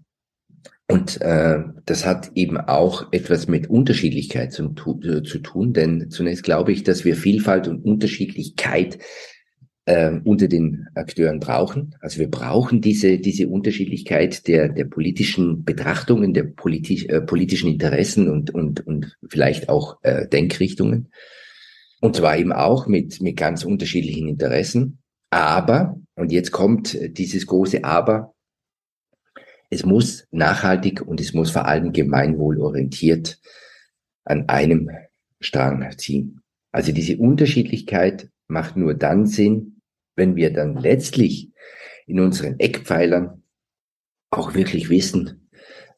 und 0.88 1.20
äh, 1.22 1.60
das 1.86 2.04
hat 2.04 2.32
eben 2.34 2.58
auch 2.58 3.12
etwas 3.12 3.48
mit 3.48 3.70
Unterschiedlichkeit 3.70 4.52
zu, 4.52 4.74
äh, 5.02 5.22
zu 5.22 5.38
tun, 5.38 5.72
denn 5.72 6.10
zunächst 6.10 6.44
glaube 6.44 6.72
ich, 6.72 6.82
dass 6.82 7.04
wir 7.04 7.16
Vielfalt 7.16 7.66
und 7.66 7.82
Unterschiedlichkeit 7.84 8.98
äh, 9.86 10.20
unter 10.22 10.48
den 10.48 10.86
Akteuren 10.94 11.40
brauchen. 11.40 11.94
Also 12.00 12.18
wir 12.20 12.30
brauchen 12.30 12.80
diese, 12.80 13.18
diese 13.18 13.48
Unterschiedlichkeit 13.48 14.46
der, 14.46 14.68
der 14.68 14.84
politischen 14.84 15.64
Betrachtungen, 15.64 16.34
der 16.34 16.44
politisch, 16.44 17.06
äh, 17.06 17.20
politischen 17.20 17.70
Interessen 17.70 18.28
und, 18.28 18.54
und, 18.54 18.86
und 18.86 19.16
vielleicht 19.26 19.68
auch 19.68 19.98
äh, 20.02 20.28
Denkrichtungen. 20.28 21.08
Und 22.02 22.16
zwar 22.16 22.36
eben 22.36 22.52
auch 22.52 22.88
mit, 22.88 23.20
mit 23.20 23.36
ganz 23.36 23.64
unterschiedlichen 23.64 24.26
Interessen. 24.26 24.98
Aber, 25.30 26.00
und 26.16 26.32
jetzt 26.32 26.50
kommt 26.50 26.98
dieses 27.16 27.46
große 27.46 27.84
Aber, 27.84 28.34
es 29.70 29.86
muss 29.86 30.26
nachhaltig 30.32 31.00
und 31.00 31.20
es 31.20 31.32
muss 31.32 31.52
vor 31.52 31.66
allem 31.66 31.92
gemeinwohlorientiert 31.92 33.40
an 34.24 34.48
einem 34.48 34.90
Strang 35.38 35.96
ziehen. 35.96 36.42
Also 36.72 36.90
diese 36.90 37.18
Unterschiedlichkeit 37.18 38.28
macht 38.48 38.76
nur 38.76 38.94
dann 38.94 39.26
Sinn, 39.26 39.80
wenn 40.16 40.34
wir 40.34 40.52
dann 40.52 40.76
letztlich 40.76 41.52
in 42.06 42.18
unseren 42.18 42.58
Eckpfeilern 42.58 43.44
auch 44.30 44.54
wirklich 44.54 44.90
wissen, 44.90 45.48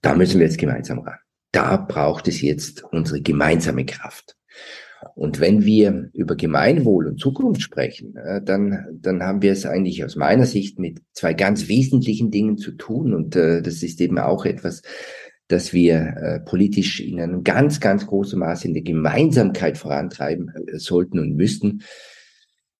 da 0.03 0.14
müssen 0.14 0.38
wir 0.38 0.47
jetzt 0.47 0.59
gemeinsam 0.59 0.99
ran. 0.99 1.19
Da 1.51 1.79
braucht 1.79 2.29
es 2.29 2.43
jetzt 2.43 2.85
unsere 2.93 3.23
gemeinsame 3.23 3.87
Kraft. 3.87 4.37
Und 5.14 5.40
wenn 5.40 5.64
wir 5.64 6.11
über 6.12 6.37
Gemeinwohl 6.37 7.07
und 7.07 7.21
Zukunft 7.21 7.62
sprechen, 7.62 8.14
dann, 8.45 8.99
dann 9.01 9.23
haben 9.23 9.43
wir 9.43 9.53
es 9.53 9.67
eigentlich 9.67 10.05
aus 10.05 10.17
meiner 10.17 10.47
Sicht 10.47 10.79
mit 10.79 11.01
zwei 11.12 11.35
ganz 11.35 11.69
wesentlichen 11.69 12.31
Dingen 12.31 12.59
zu 12.59 12.73
tun. 12.73 13.14
Und 13.14 13.37
äh, 13.37 13.62
das 13.62 13.83
ist 13.83 14.01
eben 14.01 14.19
auch 14.19 14.45
etwas, 14.45 14.83
dass 15.49 15.73
wir 15.73 15.97
äh, 15.97 16.40
politisch 16.40 17.01
in 17.01 17.21
einem 17.21 17.45
ganz, 17.45 17.81
ganz 17.81 18.07
großen 18.07 18.38
Maße 18.38 18.67
in 18.67 18.75
der 18.75 18.83
Gemeinsamkeit 18.83 19.77
vorantreiben 19.77 20.51
äh, 20.51 20.79
sollten 20.79 21.19
und 21.19 21.37
müssten. 21.37 21.83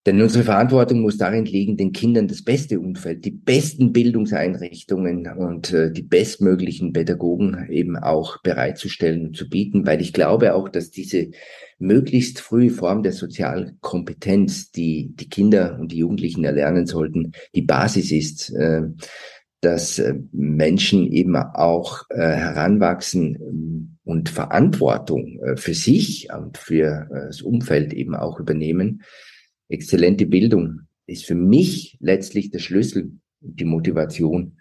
Denn 0.07 0.21
unsere 0.21 0.45
Verantwortung 0.45 1.01
muss 1.01 1.17
darin 1.17 1.47
liegen, 1.47 1.79
den 1.79 1.93
Kindern 1.93 2.29
das 2.29 2.43
beste 2.43 2.79
Umfeld, 2.79 3.25
die 3.25 3.31
besten 3.31 3.93
Bildungseinrichtungen 3.93 5.27
und 5.27 5.73
äh, 5.73 5.91
die 5.91 6.03
bestmöglichen 6.03 6.93
Pädagogen 6.93 7.69
eben 7.71 7.97
auch 7.97 8.43
bereitzustellen 8.43 9.29
und 9.29 9.37
zu 9.37 9.49
bieten, 9.49 9.87
weil 9.87 10.03
ich 10.03 10.13
glaube 10.13 10.55
auch, 10.55 10.69
dass 10.69 10.91
diese 10.91 11.31
möglichst 11.79 12.41
frühe 12.41 12.69
Form 12.69 13.03
der 13.03 13.13
Sozialkompetenz, 13.13 14.71
die 14.73 15.15
die 15.15 15.29
Kinder 15.31 15.79
und 15.81 15.91
die 15.91 15.99
Jugendlichen 15.99 16.45
erlernen 16.45 16.85
sollten, 16.85 17.33
die 17.55 17.63
Basis 17.63 18.13
ist, 18.13 18.51
äh, 18.51 18.83
dass 19.63 19.99
äh, 19.99 20.17
Menschen 20.33 21.11
eben 21.11 21.35
auch 21.35 22.03
heranwachsen 22.11 23.39
ähm, 23.41 23.97
und 24.05 24.29
Verantwortung 24.29 25.41
für 25.57 25.73
sich 25.73 26.29
und 26.31 26.59
für 26.59 27.09
das 27.11 27.41
Umfeld 27.41 27.95
eben 27.95 28.15
auch 28.15 28.39
übernehmen 28.39 29.01
exzellente 29.69 30.27
Bildung 30.27 30.83
ist 31.07 31.25
für 31.25 31.35
mich 31.35 31.97
letztlich 32.01 32.51
der 32.51 32.59
Schlüssel, 32.59 33.13
die 33.41 33.65
Motivation 33.65 34.59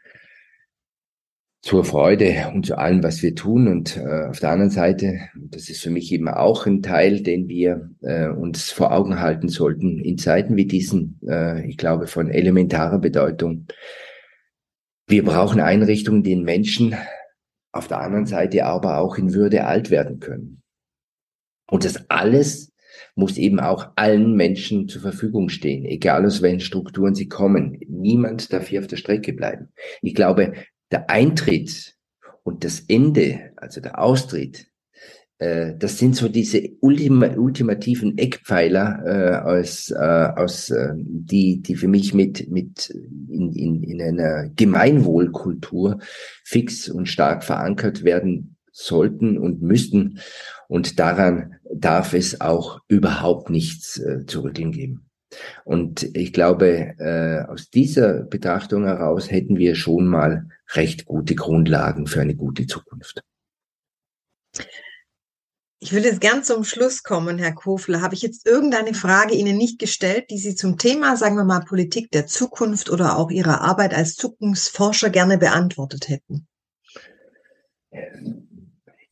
zur 1.61 1.85
Freude 1.85 2.51
und 2.53 2.65
zu 2.65 2.77
allem, 2.77 3.03
was 3.03 3.23
wir 3.23 3.35
tun. 3.35 3.69
Und 3.69 3.95
äh, 3.95 4.25
auf 4.27 4.39
der 4.41 4.49
anderen 4.49 4.69
Seite, 4.69 5.21
das 5.33 5.69
ist 5.69 5.81
für 5.81 5.89
mich 5.89 6.11
eben 6.11 6.27
auch 6.27 6.65
ein 6.65 6.81
Teil, 6.81 7.21
den 7.21 7.47
wir 7.47 7.89
äh, 8.01 8.27
uns 8.27 8.69
vor 8.69 8.91
Augen 8.91 9.21
halten 9.21 9.47
sollten 9.47 9.99
in 9.99 10.17
Zeiten 10.17 10.57
wie 10.57 10.65
diesen, 10.65 11.21
äh, 11.25 11.65
ich 11.65 11.77
glaube, 11.77 12.07
von 12.07 12.29
elementarer 12.29 12.99
Bedeutung. 12.99 13.67
Wir 15.07 15.23
brauchen 15.23 15.61
Einrichtungen, 15.61 16.23
die 16.23 16.35
Menschen 16.35 16.95
auf 17.71 17.87
der 17.87 18.01
anderen 18.01 18.25
Seite 18.25 18.65
aber 18.65 18.97
auch 18.97 19.17
in 19.17 19.33
Würde 19.33 19.65
alt 19.65 19.89
werden 19.89 20.19
können. 20.19 20.61
Und 21.71 21.85
das 21.85 22.09
alles 22.09 22.72
muss 23.15 23.37
eben 23.37 23.59
auch 23.59 23.91
allen 23.95 24.35
Menschen 24.35 24.87
zur 24.87 25.01
Verfügung 25.01 25.49
stehen, 25.49 25.85
egal 25.85 26.25
aus 26.25 26.41
welchen 26.41 26.61
Strukturen 26.61 27.15
sie 27.15 27.27
kommen. 27.27 27.79
Niemand 27.87 28.51
darf 28.51 28.67
hier 28.67 28.79
auf 28.79 28.87
der 28.87 28.97
Strecke 28.97 29.33
bleiben. 29.33 29.69
Ich 30.01 30.15
glaube, 30.15 30.53
der 30.91 31.09
Eintritt 31.09 31.95
und 32.43 32.63
das 32.63 32.81
Ende, 32.87 33.51
also 33.55 33.81
der 33.81 33.99
Austritt, 33.99 34.67
äh, 35.37 35.75
das 35.77 35.97
sind 35.97 36.15
so 36.15 36.27
diese 36.29 36.69
ultima, 36.81 37.35
ultimativen 37.35 38.17
Eckpfeiler 38.17 39.03
äh, 39.05 39.59
aus, 39.59 39.91
äh, 39.91 39.95
aus 39.95 40.69
äh, 40.69 40.93
die, 40.95 41.61
die 41.61 41.75
für 41.75 41.87
mich 41.87 42.13
mit, 42.13 42.49
mit 42.49 42.89
in, 42.89 43.51
in, 43.53 43.83
in 43.83 44.01
einer 44.01 44.49
Gemeinwohlkultur 44.55 45.99
fix 46.43 46.89
und 46.89 47.07
stark 47.07 47.43
verankert 47.43 48.03
werden 48.03 48.55
sollten 48.71 49.37
und 49.37 49.61
müssten. 49.61 50.19
Und 50.73 50.97
daran 50.97 51.59
darf 51.71 52.15
es 52.15 52.41
auch 52.41 52.81
überhaupt 52.87 53.51
nichts 53.51 53.99
äh, 53.99 54.25
zu 54.25 54.41
rütteln 54.41 54.71
geben. 54.71 55.07
Und 55.65 56.01
ich 56.17 56.33
glaube, 56.33 56.95
äh, 56.97 57.47
aus 57.47 57.69
dieser 57.69 58.23
Betrachtung 58.23 58.85
heraus 58.85 59.29
hätten 59.29 59.59
wir 59.59 59.75
schon 59.75 60.07
mal 60.07 60.47
recht 60.71 61.05
gute 61.05 61.35
Grundlagen 61.35 62.07
für 62.07 62.21
eine 62.21 62.33
gute 62.33 62.65
Zukunft. 62.65 63.21
Ich 65.79 65.93
würde 65.93 66.07
jetzt 66.07 66.21
gern 66.21 66.43
zum 66.43 66.63
Schluss 66.63 67.03
kommen, 67.03 67.37
Herr 67.37 67.53
Kofler. 67.53 68.01
Habe 68.01 68.15
ich 68.15 68.23
jetzt 68.23 68.47
irgendeine 68.47 68.95
Frage 68.95 69.35
Ihnen 69.35 69.57
nicht 69.57 69.77
gestellt, 69.77 70.31
die 70.31 70.39
Sie 70.39 70.55
zum 70.55 70.79
Thema, 70.79 71.17
sagen 71.17 71.35
wir 71.35 71.43
mal, 71.43 71.59
Politik 71.59 72.09
der 72.09 72.25
Zukunft 72.25 72.89
oder 72.89 73.19
auch 73.19 73.29
Ihrer 73.29 73.61
Arbeit 73.61 73.93
als 73.93 74.15
Zukunftsforscher 74.15 75.11
gerne 75.11 75.37
beantwortet 75.37 76.09
hätten? 76.09 76.47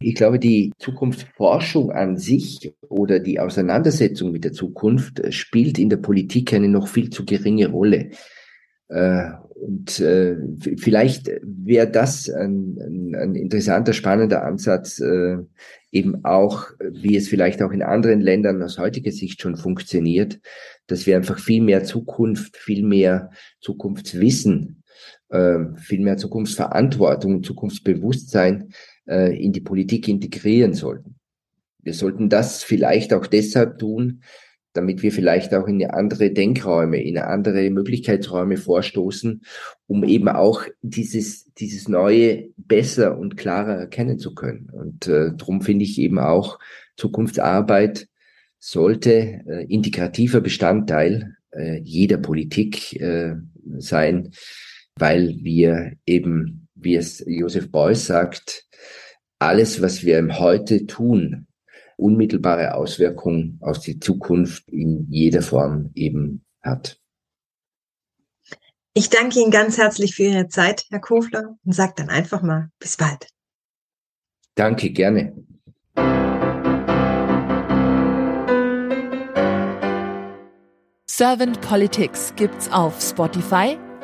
Ich 0.02 0.16
glaube, 0.16 0.40
die 0.40 0.74
Zukunftsforschung 0.78 1.92
an 1.92 2.18
sich 2.18 2.74
oder 2.90 3.20
die 3.20 3.40
Auseinandersetzung 3.40 4.32
mit 4.32 4.44
der 4.44 4.54
Zukunft 4.54 5.20
äh, 5.20 5.32
spielt 5.32 5.78
in 5.78 5.90
der 5.90 5.98
Politik 5.98 6.54
eine 6.54 6.70
noch 6.70 6.88
viel 6.88 7.10
zu 7.10 7.26
geringe 7.26 7.68
Rolle. 7.68 8.10
Äh, 8.90 9.32
und 9.54 10.00
äh, 10.00 10.38
vielleicht 10.78 11.30
wäre 11.44 11.88
das 11.88 12.30
ein, 12.30 12.78
ein, 12.80 13.16
ein, 13.16 13.36
interessanter, 13.36 13.94
spannender 13.94 14.44
Ansatz, 14.44 15.00
eben 15.92 16.26
auch, 16.26 16.66
wie 16.80 17.16
es 17.16 17.28
vielleicht 17.28 17.62
auch 17.62 17.72
in 17.72 17.84
anderen 17.84 18.22
Ländern 18.22 18.64
aus 18.64 18.80
heutiger 18.80 19.12
Sicht 19.12 19.40
schon 19.40 19.56
funktioniert, 19.56 20.40
dass 20.88 21.06
wir 21.06 21.16
einfach 21.16 21.38
viel 21.38 21.62
mehr 21.62 21.84
Zukunft, 21.84 22.58
viel 22.58 22.84
mehr 22.84 23.30
Zukunftswissen, 23.60 24.84
viel 25.30 26.00
mehr 26.00 26.18
Zukunftsverantwortung, 26.18 27.44
Zukunftsbewusstsein 27.44 28.74
äh, 29.08 29.36
in 29.42 29.54
die 29.54 29.62
Politik 29.62 30.08
integrieren 30.08 30.74
sollten. 30.74 31.16
Wir 31.84 31.94
sollten 31.94 32.30
das 32.30 32.64
vielleicht 32.64 33.14
auch 33.14 33.28
deshalb 33.28 33.80
tun, 33.80 34.24
damit 34.74 35.04
wir 35.04 35.12
vielleicht 35.12 35.54
auch 35.54 35.68
in 35.68 35.84
andere 35.86 36.32
Denkräume, 36.32 37.04
in 37.04 37.18
andere 37.18 37.70
Möglichkeitsräume 37.70 38.58
vorstoßen, 38.58 39.42
um 39.88 40.04
eben 40.04 40.30
auch 40.30 40.64
dieses, 40.82 41.52
dieses 41.56 41.90
Neue 41.90 42.50
besser 42.56 43.18
und 43.18 43.36
klarer 43.36 43.76
erkennen 43.76 44.18
zu 44.18 44.34
können. 44.34 44.70
Und 44.72 45.08
äh, 45.08 45.32
darum 45.36 45.62
finde 45.62 45.84
ich 45.84 46.00
eben 46.00 46.20
auch 46.20 46.60
Zukunftsarbeit 46.96 48.08
sollte 48.60 49.42
äh, 49.48 49.66
integrativer 49.68 50.40
Bestandteil 50.40 51.36
äh, 51.52 51.80
jeder 51.80 52.18
Politik 52.18 52.94
äh, 53.02 53.36
sein, 53.78 54.32
weil 54.96 55.36
wir 55.42 55.94
eben, 56.06 56.61
wie 56.84 56.96
es 56.96 57.24
Josef 57.26 57.72
Beuys 57.72 58.06
sagt, 58.06 58.68
alles, 59.40 59.82
was 59.82 60.04
wir 60.04 60.20
im 60.20 60.40
Heute 60.40 60.86
tun, 60.86 61.48
unmittelbare 61.98 62.74
Auswirkungen 62.76 63.60
auf 63.62 63.80
die 63.80 64.00
Zukunft 64.00 64.68
in 64.70 65.08
jeder 65.10 65.42
Form 65.42 65.92
eben 65.96 66.46
hat. 66.62 66.98
Ich 68.94 69.10
danke 69.10 69.40
Ihnen 69.40 69.52
ganz 69.52 69.78
herzlich 69.78 70.16
für 70.16 70.24
Ihre 70.24 70.48
Zeit, 70.48 70.86
Herr 70.90 71.00
Kofler, 71.00 71.58
und 71.64 71.74
sage 71.74 71.94
dann 71.96 72.10
einfach 72.10 72.42
mal 72.42 72.70
bis 72.80 72.98
bald. 72.98 73.28
Danke, 74.56 74.92
gerne. 74.92 75.34
Servant 81.08 81.62
Politics 81.62 82.34
gibt's 82.36 82.72
auf 82.72 83.00
Spotify, 83.02 83.78